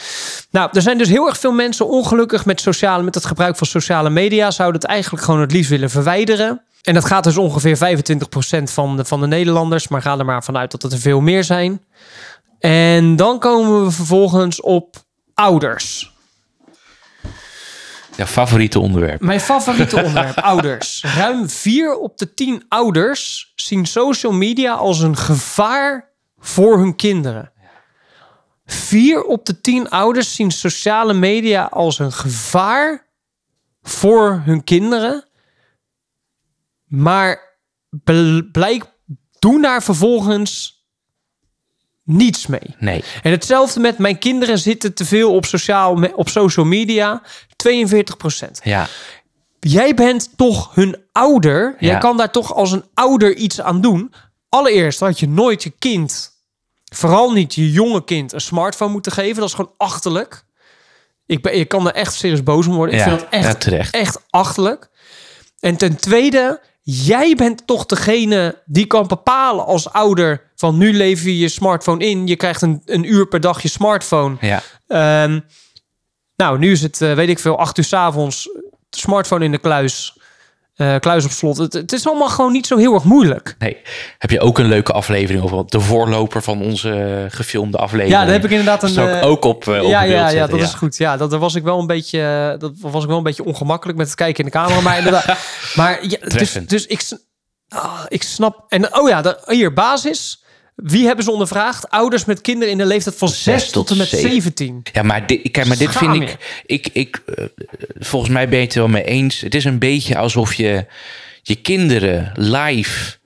Nou, 0.51 0.71
er 0.73 0.83
zijn 0.83 0.99
dus 0.99 1.09
heel 1.09 1.27
erg 1.27 1.39
veel 1.39 1.53
mensen 1.53 1.89
ongelukkig 1.89 2.45
met, 2.45 2.61
sociale, 2.61 3.03
met 3.03 3.15
het 3.15 3.25
gebruik 3.25 3.57
van 3.57 3.67
sociale 3.67 4.11
media. 4.11 4.51
Zouden 4.51 4.81
het 4.81 4.91
eigenlijk 4.91 5.25
gewoon 5.25 5.41
het 5.41 5.53
liefst 5.53 5.71
willen 5.71 5.91
verwijderen. 5.91 6.63
En 6.83 6.95
dat 6.95 7.05
gaat 7.05 7.25
dus 7.25 7.37
ongeveer 7.37 7.77
25% 7.77 8.63
van 8.63 8.97
de, 8.97 9.05
van 9.05 9.21
de 9.21 9.27
Nederlanders, 9.27 9.89
maar 9.89 10.03
ga 10.03 10.19
er 10.19 10.25
maar 10.25 10.45
vanuit 10.45 10.71
dat 10.71 10.83
het 10.83 10.93
er 10.93 10.99
veel 10.99 11.21
meer 11.21 11.45
zijn. 11.45 11.85
En 12.59 13.17
dan 13.17 13.39
komen 13.39 13.85
we 13.85 13.91
vervolgens 13.91 14.61
op 14.61 14.97
ouders. 15.35 16.14
Ja, 18.17 18.27
favoriete 18.27 18.79
onderwerp. 18.79 19.21
Mijn 19.21 19.41
favoriete 19.41 19.97
onderwerp, 20.05 20.39
ouders. 20.39 21.03
Ruim 21.17 21.49
4 21.49 21.95
op 21.97 22.19
de 22.19 22.35
10 22.35 22.65
ouders 22.69 23.53
zien 23.57 23.87
social 23.87 24.33
media 24.33 24.73
als 24.75 25.01
een 25.01 25.17
gevaar 25.17 26.09
voor 26.39 26.79
hun 26.79 26.97
kinderen. 26.97 27.53
4 28.67 29.23
op 29.25 29.47
de 29.47 29.61
10 29.61 29.91
ouders 29.91 30.35
zien 30.35 30.51
sociale 30.51 31.15
media 31.15 31.65
als 31.65 31.99
een 31.99 32.13
gevaar 32.13 33.07
voor 33.83 34.43
hun 34.45 34.65
kinderen. 34.65 35.25
Maar 36.85 37.59
bl- 37.91 38.41
blijk 38.53 38.85
doen 39.39 39.63
daar 39.63 39.83
vervolgens 39.83 40.74
niets 42.05 42.47
mee. 42.47 42.75
Nee. 42.79 43.05
En 43.23 43.31
hetzelfde 43.31 43.81
met 43.81 43.99
mijn 43.99 44.19
kinderen 44.19 44.59
zitten 44.59 44.95
te 44.95 45.05
veel 45.05 45.35
op, 45.35 45.45
sociaal, 45.45 46.03
op 46.15 46.29
social 46.29 46.67
media. 46.67 47.23
42% 47.57 48.63
Ja. 48.63 48.87
Jij 49.61 49.95
bent 49.95 50.31
toch 50.37 50.75
hun 50.75 50.97
ouder. 51.13 51.77
Jij 51.79 51.99
kan 51.99 52.17
daar 52.17 52.31
toch 52.31 52.55
als 52.55 52.73
een 52.73 52.85
ouder 52.95 53.35
iets 53.37 53.61
aan 53.61 53.81
doen. 53.81 54.13
Allereerst 54.49 55.01
had 55.01 55.19
je 55.19 55.29
nooit 55.29 55.63
je 55.63 55.73
kind, 55.79 56.31
vooral 56.93 57.33
niet 57.33 57.55
je 57.55 57.71
jonge 57.73 58.05
kind, 58.05 58.33
een 58.33 58.41
smartphone 58.41 58.93
moeten 58.93 59.13
geven. 59.13 59.37
Dat 59.41 59.49
is 59.49 59.55
gewoon 59.55 59.73
achterlijk. 59.77 60.45
Ik, 61.27 61.43
ben, 61.43 61.55
ik 61.59 61.69
kan 61.69 61.87
er 61.87 61.95
echt 61.95 62.15
serieus 62.15 62.43
boos 62.43 62.67
om 62.67 62.75
worden. 62.75 62.95
Ik 62.95 63.01
Ja, 63.01 63.09
vind 63.09 63.21
dat 63.21 63.29
echt, 63.31 63.61
terecht. 63.61 63.95
echt 63.95 64.19
achterlijk. 64.31 64.89
En 65.61 65.77
ten 65.77 65.97
tweede, 65.97 66.61
jij 66.83 67.35
bent 67.35 67.67
toch 67.67 67.87
degene 67.87 68.63
die 68.65 68.87
kan 68.87 69.07
bepalen 69.07 69.65
als 69.67 69.93
ouder 69.93 70.53
van 70.65 70.79
nu 70.79 70.93
lever 70.93 71.27
je 71.27 71.39
je 71.39 71.49
smartphone 71.49 72.05
in. 72.05 72.27
Je 72.27 72.37
krijgt 72.37 72.63
een, 72.63 72.83
een 72.85 73.13
uur 73.13 73.27
per 73.27 73.41
dag 73.41 73.63
je 73.63 73.69
smartphone. 73.69 74.37
Ja. 74.41 74.63
Ehm, 74.87 75.41
nou, 76.37 76.59
nu 76.59 76.71
is 76.73 76.83
het, 76.83 77.01
eh, 77.01 77.15
weet 77.15 77.29
ik 77.29 77.39
veel, 77.39 77.59
acht 77.59 77.79
uur 77.79 77.85
's 77.85 77.93
avonds. 77.93 78.49
Smartphone 78.91 79.45
in 79.45 79.51
de 79.51 79.59
kluis. 79.59 80.19
eh, 80.75 80.97
kluis 80.99 81.25
op 81.25 81.31
slot. 81.31 81.57
Het, 81.57 81.73
het 81.73 81.93
is 81.93 82.07
allemaal 82.07 82.29
gewoon 82.29 82.53
niet 82.53 82.67
zo 82.67 82.77
heel 82.77 82.95
erg 82.95 83.05
moeilijk. 83.05 83.55
Nee. 83.59 83.77
Heb 84.19 84.31
je 84.31 84.41
ook 84.41 84.59
een 84.59 84.67
leuke 84.69 84.93
aflevering 84.93 85.45
over 85.45 85.65
de 85.67 85.81
voorloper 85.81 86.43
van 86.43 86.63
onze 86.63 87.27
gefilmde 87.31 87.79
aflevering? 87.79 88.15
Ja, 88.15 88.25
daar 88.25 88.33
heb 88.33 88.45
ik 88.45 88.51
inderdaad 88.51 88.83
een. 88.83 88.91
Ik 88.91 89.21
eh, 89.23 89.27
ook 89.27 89.45
op, 89.45 89.69
op 89.69 89.75
ja, 89.75 89.81
ja, 89.81 90.03
ja, 90.03 90.29
zetten, 90.29 90.59
dat 90.59 90.69
is 90.69 90.75
goed. 90.75 90.97
Ja, 90.97 91.17
dat, 91.17 91.33
was 91.33 91.55
ik 91.55 91.63
wel 91.63 91.79
een 91.79 91.87
beetje, 91.87 92.57
dat 92.59 92.73
was 92.81 93.03
ik 93.03 93.09
wel 93.09 93.19
een 93.19 93.23
beetje 93.23 93.45
ongemakkelijk 93.45 93.99
met 93.99 94.07
het 94.07 94.17
kijken 94.17 94.45
in 94.45 94.51
de 94.51 94.57
camera. 94.57 94.81
Maar 94.81 94.99
inderdaad, 94.99 95.39
maar 95.79 96.07
ja, 96.07 96.19
dus, 96.29 96.53
dus 96.53 96.87
ik, 96.87 97.03
ah, 97.69 98.01
ik 98.09 98.23
snap. 98.23 98.65
En 98.69 98.99
oh 98.99 99.09
ja, 99.09 99.23
de, 99.23 99.39
hier 99.47 99.73
basis. 99.73 100.44
Wie 100.75 101.07
hebben 101.07 101.25
ze 101.25 101.31
ondervraagd? 101.31 101.91
Ouders 101.91 102.25
met 102.25 102.41
kinderen 102.41 102.73
in 102.73 102.79
de 102.79 102.87
leeftijd 102.87 103.17
van 103.17 103.29
6 103.29 103.71
tot 103.71 103.91
en 103.91 103.97
met 103.97 104.09
zeven. 104.09 104.31
17. 104.31 104.83
Ja, 104.93 105.03
maar 105.03 105.27
dit, 105.27 105.51
kijk, 105.51 105.67
maar 105.67 105.77
dit 105.79 105.91
Schaam 105.93 106.11
vind 106.13 106.31
ik, 106.31 106.37
ik, 106.67 106.89
ik 106.93 107.23
eh, 107.37 107.45
volgens 107.99 108.33
mij 108.33 108.49
ben 108.49 108.59
je 108.59 108.65
het 108.65 108.75
er 108.75 108.81
wel 108.81 108.89
mee 108.91 109.05
eens. 109.05 109.41
Het 109.41 109.55
is 109.55 109.65
een 109.65 109.79
beetje 109.79 110.17
alsof 110.17 110.55
je 110.55 110.87
je 111.43 111.55
kinderen 111.55 112.33
live 112.35 113.17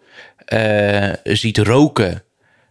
eh, 0.45 1.13
ziet 1.23 1.59
roken. 1.59 2.23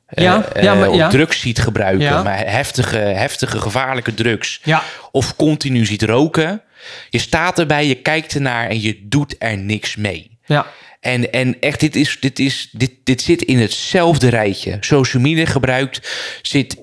eh, 0.07 0.23
Ja, 0.23 0.45
ja, 0.61 0.73
maar- 0.75 0.93
ja. 0.93 1.09
drugs 1.09 1.39
ziet 1.39 1.59
gebruiken, 1.59 2.05
Ja. 2.05 2.23
maar 2.23 2.37
heftige, 2.45 2.97
heftige, 2.97 3.59
gevaarlijke 3.61 4.13
drugs. 4.13 4.59
Ja. 4.63 4.83
Of 5.11 5.35
continu 5.35 5.85
ziet 5.85 6.03
roken. 6.03 6.61
Je 7.09 7.19
staat 7.19 7.59
erbij, 7.59 7.85
je 7.87 7.95
kijkt 7.95 8.33
ernaar 8.33 8.69
en 8.69 8.81
je 8.81 8.99
doet 9.07 9.35
er 9.39 9.57
niks 9.57 9.95
mee. 9.95 10.37
Ja. 10.45 10.65
En, 10.99 11.31
en 11.31 11.60
echt, 11.60 11.79
dit, 11.79 11.95
is, 11.95 12.17
dit, 12.19 12.39
is, 12.39 12.69
dit, 12.71 12.91
dit 13.03 13.21
zit 13.21 13.41
in 13.41 13.60
hetzelfde 13.60 14.29
rijtje. 14.29 14.77
Social 14.79 15.21
media 15.21 15.45
gebruikt 15.45 16.10
zit 16.41 16.77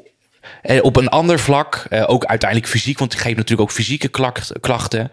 eh, 0.62 0.84
op 0.84 0.96
een 0.96 1.08
ander 1.08 1.38
vlak. 1.38 1.86
eh, 1.90 2.04
ook 2.06 2.24
uiteindelijk 2.24 2.70
fysiek, 2.70 2.98
want 2.98 3.12
ik 3.12 3.18
geef 3.18 3.36
natuurlijk 3.36 3.60
ook 3.60 3.76
fysieke 3.76 4.08
klachten. 4.60 5.10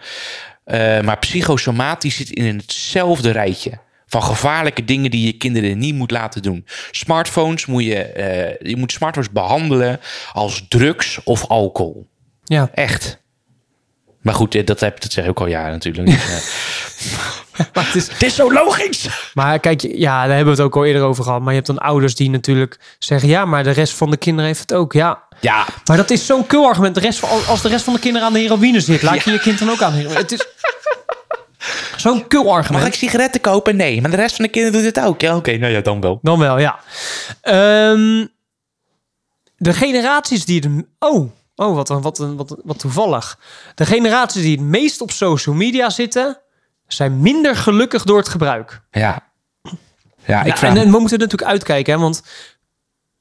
Eh, 0.64 1.02
maar 1.02 1.20
psychosomatisch 1.20 2.16
zit 2.16 2.30
in 2.30 2.58
hetzelfde 2.58 3.32
rijtje. 3.32 3.80
Van 4.06 4.24
gevaarlijke 4.24 4.86
dingen 4.86 5.12
die 5.12 5.26
je 5.26 5.38
kinderen 5.38 5.78
niet 5.78 5.96
moet 5.96 6.12
laten 6.12 6.42
doen. 6.42 6.66
Smartphones 6.92 7.66
moet 7.66 7.84
je, 7.84 8.58
je 8.64 8.78
moet 8.78 8.92
smartphones 8.92 9.32
behandelen 9.32 10.00
als 10.32 10.66
drugs 10.68 11.24
of 11.24 11.48
alcohol. 11.48 12.08
Ja. 12.44 12.70
Echt. 12.74 13.22
Maar 14.22 14.34
goed, 14.34 14.68
dat, 14.68 14.80
heb, 14.80 15.02
dat 15.02 15.12
zeg 15.12 15.24
ik 15.24 15.30
ook 15.30 15.40
al 15.40 15.48
jaren 15.48 15.72
natuurlijk. 15.72 16.10
Maar 17.74 17.86
het 17.86 17.96
is, 17.96 18.08
het 18.08 18.22
is 18.24 18.36
zo 18.36 18.54
logisch. 18.54 19.08
Maar 19.34 19.60
kijk, 19.60 19.82
ja, 19.82 20.20
daar 20.28 20.36
hebben 20.36 20.56
we 20.56 20.62
het 20.62 20.70
ook 20.70 20.76
al 20.76 20.86
eerder 20.86 21.02
over 21.04 21.24
gehad. 21.24 21.40
Maar 21.40 21.50
je 21.50 21.56
hebt 21.56 21.68
dan 21.68 21.78
ouders 21.78 22.16
die 22.16 22.30
natuurlijk 22.30 22.80
zeggen... 23.00 23.30
ja, 23.30 23.46
maar 23.46 23.64
de 23.64 23.72
rest 23.72 23.94
van 23.94 24.10
de 24.12 24.18
kinderen 24.18 24.46
heeft 24.50 24.60
het 24.62 24.74
ook. 24.74 24.94
Ja, 24.94 25.24
Ja, 25.40 25.66
maar 25.86 25.98
dat 25.98 26.10
is 26.10 26.26
zo'n 26.26 26.46
kul 26.48 26.66
argument. 26.66 26.96
De 26.96 27.02
rest 27.02 27.20
van, 27.20 27.30
als 27.48 27.62
de 27.62 27.68
rest 27.70 27.84
van 27.84 27.94
de 27.94 28.00
kinderen 28.00 28.28
aan 28.28 28.34
de 28.34 28.40
heroïne 28.40 28.80
zit... 28.80 29.02
laat 29.02 29.24
je 29.24 29.32
je 29.32 29.40
kind 29.40 29.60
dan 29.60 29.70
ook 29.70 29.82
aan 29.82 29.92
de 29.92 29.98
heroïne. 29.98 30.20
Het 30.20 30.32
is 30.32 30.46
zo'n 31.98 32.28
kul 32.28 32.44
Mag 32.44 32.54
argument. 32.58 32.86
ik 32.88 32.94
sigaretten 32.94 33.42
kopen? 33.42 33.76
Nee. 33.76 34.02
Maar 34.02 34.12
de 34.12 34.18
rest 34.18 34.36
van 34.36 34.46
de 34.46 34.52
kinderen 34.52 34.82
doet 34.84 34.96
het 34.96 35.06
ook. 35.06 35.22
Ja, 35.22 35.36
oké. 35.36 35.58
nou 35.58 35.74
ja, 35.74 35.82
dan 35.82 36.02
wel. 36.02 36.20
Dan 36.22 36.40
wel, 36.40 36.60
ja. 36.60 36.80
Ehm, 37.42 38.26
de 39.58 39.74
generaties 39.74 40.46
die... 40.46 40.88
Oh, 41.00 41.32
oh 41.56 41.76
wat, 41.76 41.90
een- 41.90 42.02
wat, 42.02 42.20
een- 42.20 42.36
wat, 42.38 42.56
wat 42.64 42.80
toevallig. 42.80 43.38
De 43.76 43.86
generaties 43.86 44.42
die 44.42 44.52
het 44.58 44.66
meest 44.66 45.02
op 45.02 45.12
social 45.12 45.56
media 45.56 45.90
zitten... 45.90 46.40
zijn 46.94 47.20
minder 47.22 47.56
gelukkig 47.56 48.04
door 48.04 48.18
het 48.18 48.30
gebruik. 48.30 48.82
Ja. 48.92 49.30
Ja, 50.26 50.44
ik 50.44 50.58
Ja, 50.58 50.68
en, 50.68 50.78
en 50.78 50.92
we 50.92 51.00
moeten 51.00 51.20
natuurlijk 51.20 51.52
uitkijken, 51.52 51.94
hè, 51.94 52.00
want 52.00 52.24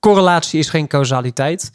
correlatie 0.01 0.59
is 0.59 0.69
geen 0.69 0.87
causaliteit. 0.87 1.71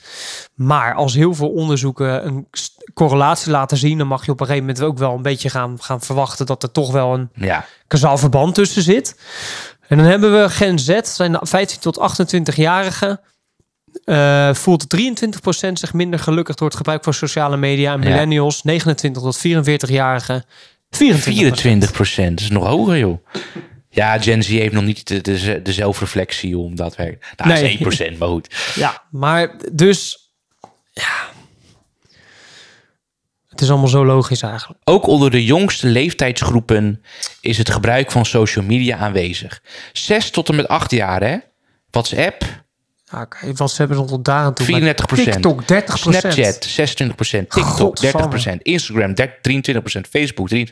Maar 0.56 0.94
als 0.94 1.14
heel 1.14 1.34
veel 1.34 1.50
onderzoeken 1.50 2.26
een 2.26 2.48
correlatie 2.94 3.52
laten 3.52 3.78
zien, 3.78 3.98
dan 3.98 4.08
mag 4.08 4.26
je 4.26 4.32
op 4.32 4.40
een 4.40 4.46
gegeven 4.46 4.68
moment 4.68 4.86
ook 4.86 4.98
wel 4.98 5.14
een 5.16 5.22
beetje 5.22 5.50
gaan, 5.50 5.78
gaan 5.82 6.02
verwachten 6.02 6.46
dat 6.46 6.64
er 6.64 6.72
toch 6.72 6.92
wel 6.92 7.14
een 7.14 7.30
Ja. 7.34 7.66
kausaal 7.88 8.18
verband 8.18 8.56
tussen 8.56 8.82
zit. 8.82 9.20
En 9.88 9.98
dan 9.98 10.06
hebben 10.06 10.42
we 10.42 10.50
Gen 10.50 10.80
Z, 10.80 11.00
zijn 11.04 11.32
de 11.32 11.40
15 11.42 11.80
tot 11.80 11.98
28-jarigen. 12.00 13.20
eh 14.06 14.54
voelt 14.54 14.88
23% 14.88 15.80
zich 15.80 15.94
minder 15.94 16.20
gelukkig 16.20 16.56
door 16.56 16.68
het 16.68 16.78
gebruik 16.78 17.04
van 17.04 17.14
sociale 17.14 17.58
media. 17.58 17.94
En 17.94 18.02
Ja. 18.02 18.10
millennials, 18.10 18.64
29 18.64 19.22
tot 19.24 19.38
44-jarigen, 19.38 20.46
24%. 20.96 20.98
24 20.98 21.92
procent. 21.92 22.30
Dat 22.30 22.40
is 22.40 22.50
nog 22.50 22.66
hoger, 22.68 22.98
joh. 22.98 23.26
Ja, 23.90 24.20
Gen 24.20 24.44
Z 24.44 24.48
heeft 24.48 24.74
nog 24.74 24.84
niet 24.84 25.08
de, 25.08 25.22
de, 25.22 25.62
de 25.62 25.74
zelfreflectie 25.74 26.58
om 26.58 26.76
dat 26.76 26.96
werk. 26.96 27.34
Nou, 27.38 27.50
Nee. 27.50 27.64
is 27.64 27.70
1 27.70 27.78
procent, 27.80 28.18
maar 28.20 28.28
goed. 28.28 28.74
Ja, 28.76 29.04
maar 29.12 29.56
dus... 29.74 30.30
Ja. 30.92 31.34
Het 33.50 33.62
is 33.64 33.70
allemaal 33.70 33.88
zo 33.88 34.06
logisch 34.06 34.42
eigenlijk. 34.42 34.80
Ook 34.84 35.08
onder 35.08 35.32
de 35.32 35.46
jongste 35.46 35.88
leeftijdsgroepen 35.88 37.04
is 37.42 37.58
het 37.58 37.70
gebruik 37.70 38.12
van 38.12 38.26
social 38.26 38.66
media 38.66 38.98
aanwezig. 38.98 39.62
6 39.94 40.30
tot 40.30 40.50
en 40.50 40.56
met 40.56 40.68
8 40.68 40.92
jaar, 40.92 41.22
hè? 41.22 41.38
WhatsApp, 41.92 42.65
Ja, 43.12 43.22
oké, 43.22 43.54
WhatsApp 43.54 43.92
is 43.92 43.98
tot 43.98 44.26
daar 44.26 44.46
aan 44.46 44.54
toe. 44.54 44.66
34 44.66 45.10
maar 45.10 45.26
TikTok 45.26 45.68
30 45.68 45.98
Snapchat 45.98 46.68
26% 46.68 47.12
TikTok 47.48 47.66
Godsamme. 47.66 48.58
30% 48.58 48.62
Instagram 48.62 49.14
23% 49.18 50.10
Facebook 50.10 50.50
23% 50.54 50.64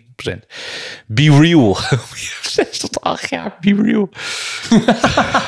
Be 1.05 1.37
Real. 1.39 1.77
6 2.41 2.79
tot 2.79 3.01
8 3.01 3.29
jaar, 3.29 3.57
Be 3.61 3.75
Real. 3.81 4.09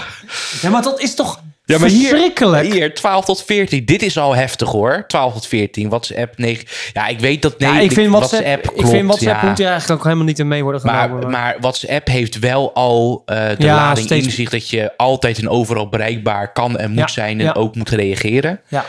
Ja, 0.61 0.69
maar 0.69 0.81
dat 0.81 1.01
is 1.01 1.15
toch 1.15 1.41
Ja, 1.65 1.77
maar 1.77 1.89
hier- 1.89 2.07
verschrikkelijk? 2.09 2.73
Hier, 2.73 2.93
12 2.93 3.25
tot 3.25 3.43
14. 3.43 3.85
Dit 3.85 4.01
is 4.01 4.17
al 4.17 4.35
heftig 4.35 4.69
hoor. 4.69 5.03
12 5.07 5.33
tot 5.33 5.47
14. 5.47 5.89
WhatsApp 5.89 6.37
9. 6.37 6.65
Ja, 6.93 7.07
ik 7.07 7.19
weet 7.19 7.41
dat 7.41 7.59
nee, 7.59 7.71
ja, 7.73 7.79
ik 7.79 7.91
vind 7.91 8.09
WhatsApp, 8.11 8.61
klopt, 8.61 8.79
ik 8.79 8.85
vind 8.87 9.05
WhatsApp 9.05 9.41
ja. 9.41 9.47
moet 9.47 9.57
hier 9.57 9.67
eigenlijk 9.67 9.99
ook 9.99 10.05
helemaal 10.05 10.25
niet 10.27 10.39
in 10.39 10.47
mee 10.47 10.63
worden 10.63 10.81
genomen. 10.81 11.19
Maar, 11.19 11.29
maar 11.29 11.55
WhatsApp 11.59 12.07
heeft 12.07 12.39
wel 12.39 12.73
al 12.73 13.21
eh, 13.25 13.35
de 13.57 13.65
Ja, 13.65 13.75
lading 13.75 14.05
steeds- 14.05 14.25
in 14.25 14.31
zich 14.31 14.49
dat 14.49 14.69
je 14.69 14.97
altijd 14.97 15.37
en 15.37 15.49
overal 15.49 15.89
bereikbaar 15.89 16.51
kan 16.53 16.77
en 16.77 16.91
moet 16.91 17.11
zijn 17.11 17.41
en 17.41 17.55
ook 17.55 17.75
moet 17.75 17.89
reageren. 17.89 18.59
ja. 18.67 18.85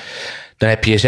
Dan 0.59 0.69
heb 0.69 0.85
je 0.85 0.99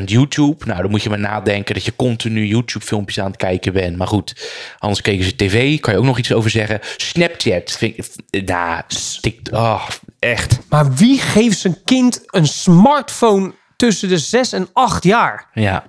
26% 0.00 0.04
YouTube. 0.04 0.64
Nou, 0.66 0.82
dan 0.82 0.90
moet 0.90 1.02
je 1.02 1.08
maar 1.08 1.18
nadenken 1.18 1.74
dat 1.74 1.84
je 1.84 1.96
continu 1.96 2.46
YouTube-filmpjes 2.46 3.20
aan 3.20 3.26
het 3.26 3.36
kijken 3.36 3.72
bent. 3.72 3.96
Maar 3.96 4.06
goed, 4.06 4.50
anders 4.78 5.00
keken 5.00 5.24
ze 5.24 5.36
tv. 5.36 5.80
Kan 5.80 5.92
je 5.92 5.98
ook 5.98 6.04
nog 6.04 6.18
iets 6.18 6.32
over 6.32 6.50
zeggen. 6.50 6.78
Snapchat. 6.96 7.70
Vind 7.78 7.96
ik, 8.30 8.46
nou, 8.46 8.82
stik, 8.86 9.40
oh, 9.52 9.88
echt. 10.24 10.58
maar 10.68 10.94
wie 10.94 11.18
geeft 11.18 11.58
zijn 11.58 11.78
kind 11.84 12.22
een 12.26 12.46
smartphone 12.46 13.52
tussen 13.76 14.08
de 14.08 14.18
6 14.18 14.52
en 14.52 14.68
8 14.72 15.04
jaar? 15.04 15.48
Ja. 15.52 15.84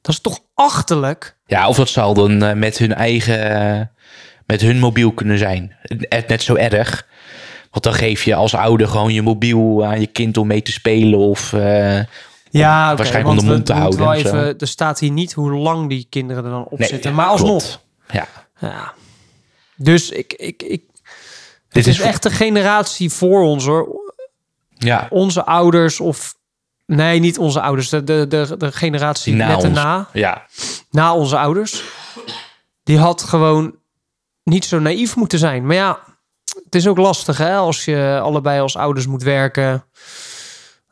Dat 0.00 0.14
is 0.14 0.20
toch 0.20 0.40
achterlijk? 0.54 1.36
Ja, 1.46 1.68
of 1.68 1.76
dat 1.76 1.88
zal 1.88 2.14
dan 2.14 2.42
eh, 2.42 2.54
met 2.54 2.78
hun 2.78 2.94
eigen, 2.94 3.50
eh, 3.50 3.86
met 4.46 4.60
hun 4.60 4.78
mobiel 4.78 5.12
kunnen 5.12 5.38
zijn. 5.38 5.76
Net, 6.08 6.28
net 6.28 6.42
zo 6.42 6.54
erg. 6.54 7.06
Want 7.70 7.84
dan 7.84 7.94
geef 7.94 8.24
je 8.24 8.34
als 8.34 8.54
ouder 8.54 8.88
gewoon 8.88 9.12
je 9.12 9.22
mobiel 9.22 9.84
aan 9.84 10.00
je 10.00 10.06
kind 10.06 10.36
om 10.36 10.46
mee 10.46 10.62
te 10.62 10.72
spelen 10.72 11.18
of 11.18 11.52
eh, 11.52 12.00
Ja, 12.50 12.96
waarschijnlijk 12.96 13.38
om 13.38 13.46
de 13.46 13.52
mond 13.52 13.66
te 13.66 13.72
houden. 13.72 14.12
even, 14.12 14.58
er 14.58 14.66
staat 14.66 14.98
hier 14.98 15.10
niet 15.10 15.32
hoe 15.32 15.50
lang 15.52 15.88
die 15.88 16.06
kinderen 16.10 16.44
er 16.44 16.50
dan 16.50 16.64
op 16.64 16.78
Nee, 16.78 16.88
zitten. 16.88 17.14
Maar 17.14 17.26
alsnog. 17.26 17.80
Ja. 18.10 18.26
Ja. 18.60 18.92
Dus 19.76 20.10
ik, 20.10 20.32
ik, 20.32 20.62
ik, 20.62 20.82
Dit 21.74 21.86
is, 21.86 22.00
echt 22.00 22.22
de 22.22 22.30
generatie 22.30 23.10
voor 23.10 23.42
ons 23.42 23.64
hoor. 23.66 24.12
Ja, 24.78 25.06
Onze 25.10 25.44
ouders 25.44 26.00
of... 26.00 26.34
Nee, 26.86 27.20
niet 27.20 27.38
onze 27.38 27.60
ouders. 27.60 27.88
De, 27.88 28.04
de, 28.04 28.26
de, 28.28 28.54
de 28.58 28.72
generatie 28.72 29.34
na 29.34 29.46
net 29.46 29.56
ons. 29.56 29.64
erna. 29.64 30.08
ja. 30.12 30.46
Na 30.90 31.14
onze 31.14 31.38
ouders. 31.38 31.82
Die 32.82 32.98
had 32.98 33.22
gewoon 33.22 33.74
niet 34.42 34.64
zo 34.64 34.78
naïef 34.78 35.16
moeten 35.16 35.38
zijn. 35.38 35.66
Maar 35.66 35.76
ja, 35.76 35.98
het 36.64 36.74
is 36.74 36.86
ook 36.86 36.96
lastig 36.98 37.38
hè. 37.38 37.56
Als 37.56 37.84
je 37.84 38.20
allebei 38.22 38.60
als 38.60 38.76
ouders 38.76 39.06
moet 39.06 39.22
werken. 39.22 39.84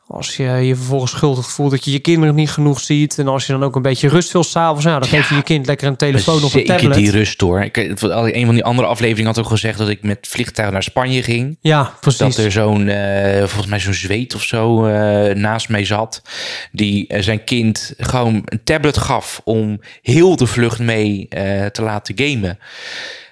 Als 0.07 0.37
je 0.37 0.43
je 0.43 0.75
vervolgens 0.75 1.11
schuldig 1.11 1.51
voelt 1.51 1.71
dat 1.71 1.85
je 1.85 1.91
je 1.91 1.99
kinderen 1.99 2.35
niet 2.35 2.51
genoeg 2.51 2.79
ziet. 2.79 3.17
En 3.19 3.27
als 3.27 3.45
je 3.45 3.51
dan 3.51 3.63
ook 3.63 3.75
een 3.75 3.81
beetje 3.81 4.07
rust 4.07 4.31
wil 4.31 4.43
s'avonds. 4.43 4.85
Nou, 4.85 4.99
dan 4.99 5.09
geef 5.09 5.29
je 5.29 5.35
je 5.35 5.41
kind 5.41 5.65
lekker 5.65 5.87
een 5.87 5.95
telefoon 5.95 6.43
of 6.43 6.53
een 6.53 6.65
tablet. 6.65 6.93
die 6.93 7.11
rust 7.11 7.41
hoor. 7.41 7.63
Ik, 7.63 7.77
een 7.77 8.45
van 8.45 8.53
die 8.53 8.63
andere 8.63 8.87
afleveringen 8.87 9.25
had 9.25 9.39
ook 9.39 9.49
gezegd 9.49 9.77
dat 9.77 9.89
ik 9.89 10.03
met 10.03 10.27
vliegtuig 10.27 10.71
naar 10.71 10.83
Spanje 10.83 11.23
ging. 11.23 11.57
Ja, 11.61 11.93
precies. 11.99 12.19
Dat 12.35 12.37
er 12.37 12.51
zo'n, 12.51 12.87
eh, 12.87 13.37
volgens 13.37 13.67
mij 13.67 13.79
zo'n 13.79 13.93
zweet 13.93 14.35
of 14.35 14.43
zo 14.43 14.85
eh, 14.85 15.35
naast 15.35 15.69
mij 15.69 15.85
zat. 15.85 16.21
Die 16.71 17.07
eh, 17.07 17.21
zijn 17.21 17.43
kind 17.43 17.93
gewoon 17.97 18.41
een 18.45 18.63
tablet 18.63 18.97
gaf 18.97 19.41
om 19.43 19.79
heel 20.01 20.35
de 20.35 20.47
vlucht 20.47 20.79
mee 20.79 21.27
te 21.71 21.81
laten 21.81 22.15
gamen. 22.17 22.59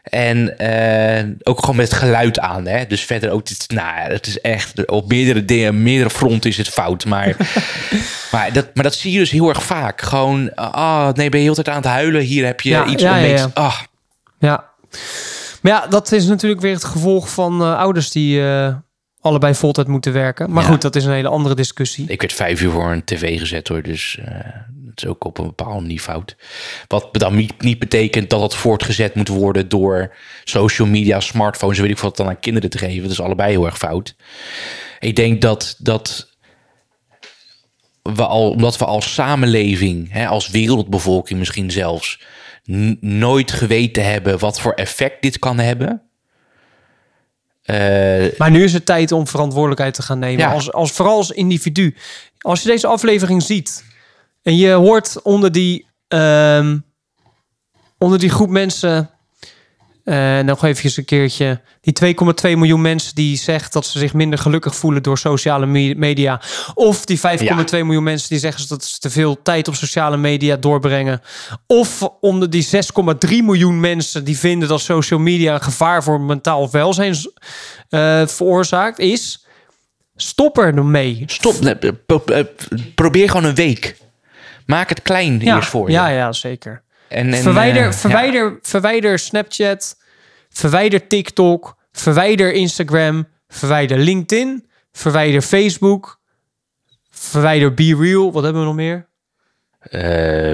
En 0.04 0.58
eh, 0.58 1.30
ook 1.44 1.60
gewoon 1.60 1.76
met 1.76 1.90
het 1.90 1.98
geluid 1.98 2.40
aan. 2.40 2.66
Hè? 2.68 2.86
Dus 2.88 3.02
verder 3.02 3.30
ook, 3.30 3.48
dit, 3.48 3.66
nou, 3.68 4.12
het 4.12 4.28
is 4.28 4.42
echt 4.42 4.86
op 4.88 5.08
meerdere 5.08 5.46
dingen, 5.46 5.84
meerdere 5.84 6.10
fronten 6.10 6.50
is 6.50 6.58
het 6.58 6.70
fout. 6.70 7.06
Maar, 7.06 7.36
maar, 8.32 8.54
dat, 8.54 8.68
maar 8.74 8.84
dat 8.84 8.96
zie 8.96 9.12
je 9.12 9.20
dus 9.20 9.32
heel 9.32 9.50
erg 9.50 9.64
vaak. 9.64 10.02
Gewoon, 10.02 10.56
ah, 10.56 11.14
nee, 11.14 11.30
ben 11.30 11.40
je 11.40 11.46
heel 11.46 11.56
tijd 11.56 11.70
aan 11.70 11.76
het 11.76 11.86
huilen. 11.86 12.22
Hier 12.22 12.46
heb 12.46 12.62
je 12.62 12.70
Ja, 12.70 12.86
iets 12.86 13.04
ja, 13.04 13.14
om 13.16 13.22
mee 13.22 13.32
ja, 13.32 13.38
ja. 13.38 13.50
Ah, 13.54 13.80
Ja. 14.40 14.70
Maar 15.62 15.72
ja, 15.72 15.88
dat 15.88 16.12
is 16.12 16.26
natuurlijk 16.26 16.62
weer 16.62 16.74
het 16.74 16.84
gevolg 16.84 17.30
van 17.30 17.62
eh, 17.62 17.78
ouders 17.78 18.12
die 18.12 18.44
eh, 18.48 18.76
allebei 19.22 19.56
voltijd 19.56 19.88
moeten 19.88 20.14
werken. 20.14 20.52
Maar 20.52 20.64
Ja. 20.64 20.70
goed, 20.70 20.82
dat 20.82 20.96
is 20.96 21.06
een 21.06 21.12
hele 21.14 21.28
andere 21.28 21.56
discussie. 21.56 22.06
Ik 22.08 22.22
werd 22.22 22.34
vijf 22.34 22.62
uur 22.62 22.72
voor 22.72 22.92
een 22.92 23.04
tv 23.04 23.40
gezet 23.40 23.68
hoor, 23.68 23.82
dus 23.82 24.20
eh 24.26 24.36
het 24.90 25.04
is 25.04 25.10
ook 25.10 25.26
op 25.26 25.38
een 25.38 25.46
bepaalde 25.46 25.82
manier 25.82 26.00
fout. 26.00 26.36
Wat 26.88 27.10
dan 27.12 27.36
niet, 27.36 27.62
niet 27.62 27.80
betekent 27.80 28.30
dat 28.30 28.42
het 28.42 28.56
voortgezet 28.56 29.16
moet 29.16 29.28
worden 29.28 29.70
door 29.70 30.16
social 30.44 30.88
media, 30.88 31.20
smartphones, 31.20 31.80
weet 31.80 31.90
ik 31.90 32.00
wat 32.00 32.18
dan 32.18 32.28
aan 32.28 32.40
kinderen 32.40 32.70
te 32.70 32.78
geven. 32.78 33.02
Dat 33.02 33.12
is 33.12 33.22
allebei 33.22 33.52
heel 33.52 33.66
erg 33.66 33.78
fout. 33.78 34.16
Ik 35.00 35.16
denk 35.16 35.42
dat, 35.42 35.76
dat 35.80 36.30
we 38.02 38.26
al, 38.26 38.50
omdat 38.50 38.78
we 38.78 38.86
als 38.86 39.14
samenleving, 39.14 40.12
hè, 40.12 40.28
als 40.28 40.50
wereldbevolking 40.50 41.40
misschien 41.40 41.72
zelfs, 41.72 42.22
nooit 43.00 43.52
geweten 43.52 44.06
hebben 44.12 44.40
wat 44.40 44.60
voor 44.62 44.74
effect 44.74 45.22
dit 45.22 45.40
kan 45.40 45.60
hebben. 45.60 46.02
Eh, 47.72 48.38
Maar 48.38 48.52
nu 48.52 48.64
is 48.64 48.74
het 48.74 48.86
tijd 48.86 49.12
om 49.12 49.28
verantwoordelijkheid 49.28 49.94
te 49.94 50.02
gaan 50.02 50.20
nemen. 50.20 50.40
Ja. 50.40 50.52
Als, 50.52 50.72
als, 50.72 50.92
vooral 50.92 51.18
als 51.18 51.32
individu. 51.32 51.96
Als 52.40 52.62
je 52.62 52.70
deze 52.70 52.88
aflevering 52.88 53.44
ziet 53.44 53.84
en 54.42 54.58
je 54.58 54.72
hoort 54.72 55.22
onder 55.22 55.52
die, 55.52 55.88
ehm, 56.08 56.78
onder 57.98 58.20
die 58.20 58.30
groep 58.30 58.50
mensen. 58.50 59.10
Eh 60.04 60.40
nog 60.40 60.64
even 60.64 60.92
een 60.96 61.06
keertje. 61.06 61.62
Die 61.82 61.94
2,2 61.94 62.58
miljoen 62.58 62.82
mensen 62.82 63.16
die 63.16 63.38
zegt 63.38 63.74
dat 63.74 63.86
ze 63.86 64.00
zich 64.00 64.14
minder 64.14 64.40
gelukkig 64.40 64.76
voelen 64.76 65.04
door 65.04 65.18
sociale 65.18 65.66
me- 65.66 65.96
media. 65.96 66.42
Of 66.74 67.06
die 67.06 67.20
5,2 67.20 67.24
miljoen 67.72 68.04
mensen 68.04 68.30
die 68.30 68.40
zeggen 68.40 68.68
dat 68.68 68.84
ze 68.84 69.00
te 69.00 69.10
veel 69.10 69.42
tijd 69.42 69.68
op 69.68 69.76
sociale 69.76 70.18
media 70.18 70.56
doorbrengen. 70.56 71.22
Of 71.68 72.02
onder 72.22 72.50
die 72.50 72.68
6,3 73.28 73.30
miljoen 73.44 73.80
mensen 73.80 74.24
die 74.24 74.38
vinden 74.38 74.68
dat 74.68 74.82
social 74.82 75.20
media 75.20 75.54
een 75.54 75.62
gevaar 75.62 76.04
voor 76.04 76.22
mentaal 76.22 76.72
welzijn 76.72 77.16
eh, 77.90 78.28
veroorzaakt, 78.28 79.00
is. 79.00 79.46
Stop 80.16 80.58
er 80.58 80.86
mee. 80.86 81.24
Stop. 81.26 81.54
eh, 82.30 82.44
Probeer 82.96 83.30
gewoon 83.30 83.46
een 83.46 83.56
week. 83.56 83.98
Maak 84.66 84.90
het 84.90 85.02
klein 85.02 85.40
Ja, 85.40 85.56
eerst 85.56 85.70
voor 85.70 85.88
je. 85.88 85.94
ja, 85.94 86.08
ja, 86.08 86.32
zeker. 86.32 86.84
En, 87.12 87.34
en, 87.34 87.42
verwijder, 87.42 87.86
eh, 87.88 87.92
verwijder, 87.92 88.60
verwijder 88.62 89.20
Snapchat, 89.20 89.98
verwijder 90.50 91.08
TikTok, 91.08 91.76
verwijder 91.92 92.54
Instagram, 92.54 93.28
verwijder 93.48 93.98
LinkedIn, 93.98 94.68
verwijder 94.92 95.42
Facebook, 95.42 96.20
verwijder 97.10 97.74
Be 97.74 97.96
Real. 98.00 98.32
Wat 98.32 98.44
hebben 98.44 98.62
we 98.62 98.68
nog 98.68 98.76
meer? 98.76 99.10
Eh, 99.80 100.02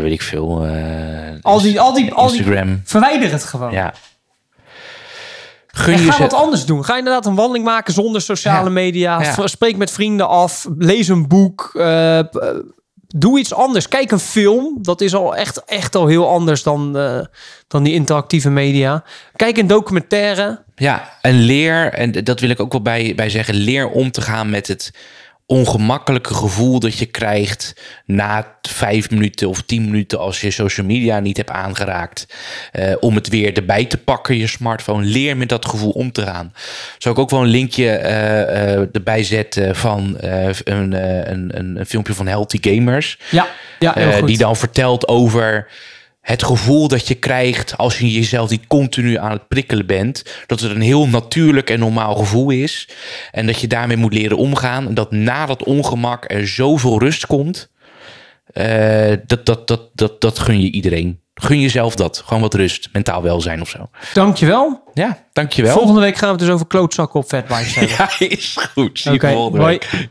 weet 0.01 0.11
ik 0.11 0.21
veel. 0.21 0.65
eh, 0.65 1.35
Al 1.41 1.61
die, 1.61 1.79
al 1.79 1.93
die, 1.93 2.13
al 2.13 2.27
die, 2.27 2.37
Instagram. 2.37 2.81
verwijder 2.85 3.31
het 3.31 3.43
gewoon. 3.43 3.71
Ja. 3.71 3.93
Gun 5.67 5.93
En 5.93 6.01
je 6.01 6.11
ga 6.11 6.19
wat 6.19 6.33
anders 6.33 6.65
doen. 6.65 6.85
Ga 6.85 6.97
inderdaad 6.97 7.25
een 7.25 7.35
wandeling 7.35 7.65
maken 7.65 7.93
zonder 7.93 8.21
sociale 8.21 8.65
Ja. 8.65 8.71
media. 8.71 9.21
Ja. 9.21 9.47
Spreek 9.47 9.77
met 9.77 9.91
vrienden 9.91 10.27
af. 10.27 10.67
Lees 10.77 11.07
een 11.07 11.27
boek. 11.27 11.71
Doe 13.07 13.39
iets 13.39 13.53
anders. 13.53 13.87
Kijk 13.87 14.11
een 14.11 14.19
film. 14.19 14.77
Dat 14.81 15.01
is 15.01 15.13
al 15.13 15.35
echt, 15.35 15.63
echt 15.65 15.95
al 15.95 16.07
heel 16.07 16.29
anders 16.29 16.63
dan, 16.63 16.97
eh, 16.97 17.19
dan 17.67 17.83
die 17.83 17.93
interactieve 17.93 18.49
media. 18.49 19.03
Kijk 19.35 19.57
een 19.57 19.67
documentaire. 19.67 20.63
Ja, 20.75 21.17
en 21.21 21.39
leer, 21.39 21.93
en 21.93 22.11
dat 22.11 22.39
wil 22.39 22.49
ik 22.49 22.59
ook 22.59 22.71
wel 22.71 22.81
bij, 22.81 23.13
bij 23.15 23.29
zeggen, 23.29 23.55
leer 23.55 23.89
om 23.89 24.11
te 24.11 24.21
gaan 24.21 24.49
met 24.49 24.67
het 24.67 24.91
ongemakkelijke 25.47 26.33
gevoel 26.33 26.79
dat 26.79 26.97
je 26.97 27.05
krijgt 27.05 27.73
na 28.05 28.57
vijf 28.61 29.09
minuten 29.09 29.49
of 29.49 29.61
tien 29.61 29.85
minuten 29.85 30.19
als 30.19 30.41
je 30.41 30.51
social 30.51 30.85
media 30.85 31.19
niet 31.19 31.37
hebt 31.37 31.49
aangeraakt. 31.49 32.27
eh, 32.71 32.93
om 32.99 33.15
het 33.15 33.27
weer 33.27 33.53
erbij 33.53 33.85
te 33.85 33.97
pakken, 33.97 34.37
je 34.37 34.47
smartphone. 34.47 35.05
Leer 35.05 35.37
met 35.37 35.49
dat 35.49 35.65
gevoel 35.65 35.91
om 35.91 36.11
te 36.11 36.21
gaan. 36.21 36.53
Zou 36.97 37.15
ik 37.15 37.21
ook 37.21 37.29
wel 37.29 37.41
een 37.41 37.47
linkje 37.47 37.89
eh, 37.89 38.73
eh, 38.73 38.87
erbij 38.91 39.23
zetten 39.23 39.75
van 39.75 40.17
een, 40.19 40.91
een, 41.31 41.57
een, 41.57 41.85
filmpje 41.85 42.13
van 42.13 42.27
Healthy 42.27 42.57
Gamers. 42.61 43.19
Ja, 43.29 43.47
ja 43.79 43.93
heel 43.95 44.11
goed. 44.11 44.27
die 44.27 44.37
dan 44.37 44.55
vertelt 44.55 45.07
over 45.07 45.67
het 46.27 46.43
gevoel 46.43 46.87
dat 46.87 47.07
je 47.07 47.15
krijgt 47.15 47.77
als 47.77 47.97
je 47.97 48.11
jezelf 48.11 48.49
niet 48.49 48.67
continu 48.67 49.17
aan 49.17 49.31
het 49.31 49.47
prikkelen 49.47 49.85
bent. 49.85 50.23
Dat 50.45 50.59
het 50.59 50.71
een 50.71 50.81
heel 50.81 51.07
natuurlijk 51.07 51.69
en 51.69 51.79
normaal 51.79 52.15
gevoel 52.15 52.49
is. 52.49 52.89
En 53.31 53.45
dat 53.45 53.61
je 53.61 53.67
daarmee 53.67 53.97
moet 53.97 54.13
leren 54.13 54.37
omgaan. 54.37 54.87
En 54.87 54.93
dat 54.93 55.11
na 55.11 55.45
dat 55.45 55.63
ongemak 55.63 56.31
er 56.31 56.47
zoveel 56.47 56.99
rust 56.99 57.25
komt. 57.25 57.69
Eh, 58.53 59.13
dat, 59.25 59.45
dat, 59.45 59.67
dat, 59.67 59.89
dat, 59.93 60.21
dat 60.21 60.39
gun 60.39 60.61
je 60.61 60.71
iedereen. 60.71 61.19
Gun 61.33 61.61
jezelf 61.61 61.95
dat. 61.95 62.23
Gewoon 62.25 62.41
wat 62.41 62.53
rust. 62.53 62.89
Mentaal 62.93 63.23
welzijn 63.23 63.61
of 63.61 63.69
zo. 63.69 63.89
Dankjewel. 64.13 64.81
Ja, 64.93 65.23
dankjewel. 65.33 65.73
Volgende 65.73 66.01
week 66.01 66.15
gaan 66.15 66.29
we 66.29 66.35
het 66.35 66.43
dus 66.43 66.53
over 66.53 66.67
klootzakken 66.67 67.19
op 67.19 67.27
Fatbikes 67.27 67.75
hebben. 67.75 67.95
Ja, 68.19 68.27
is 68.27 68.57
goed. 68.73 68.99
Zie 68.99 69.11
je 69.11 69.19
volgende 69.19 69.65
week. 69.65 70.07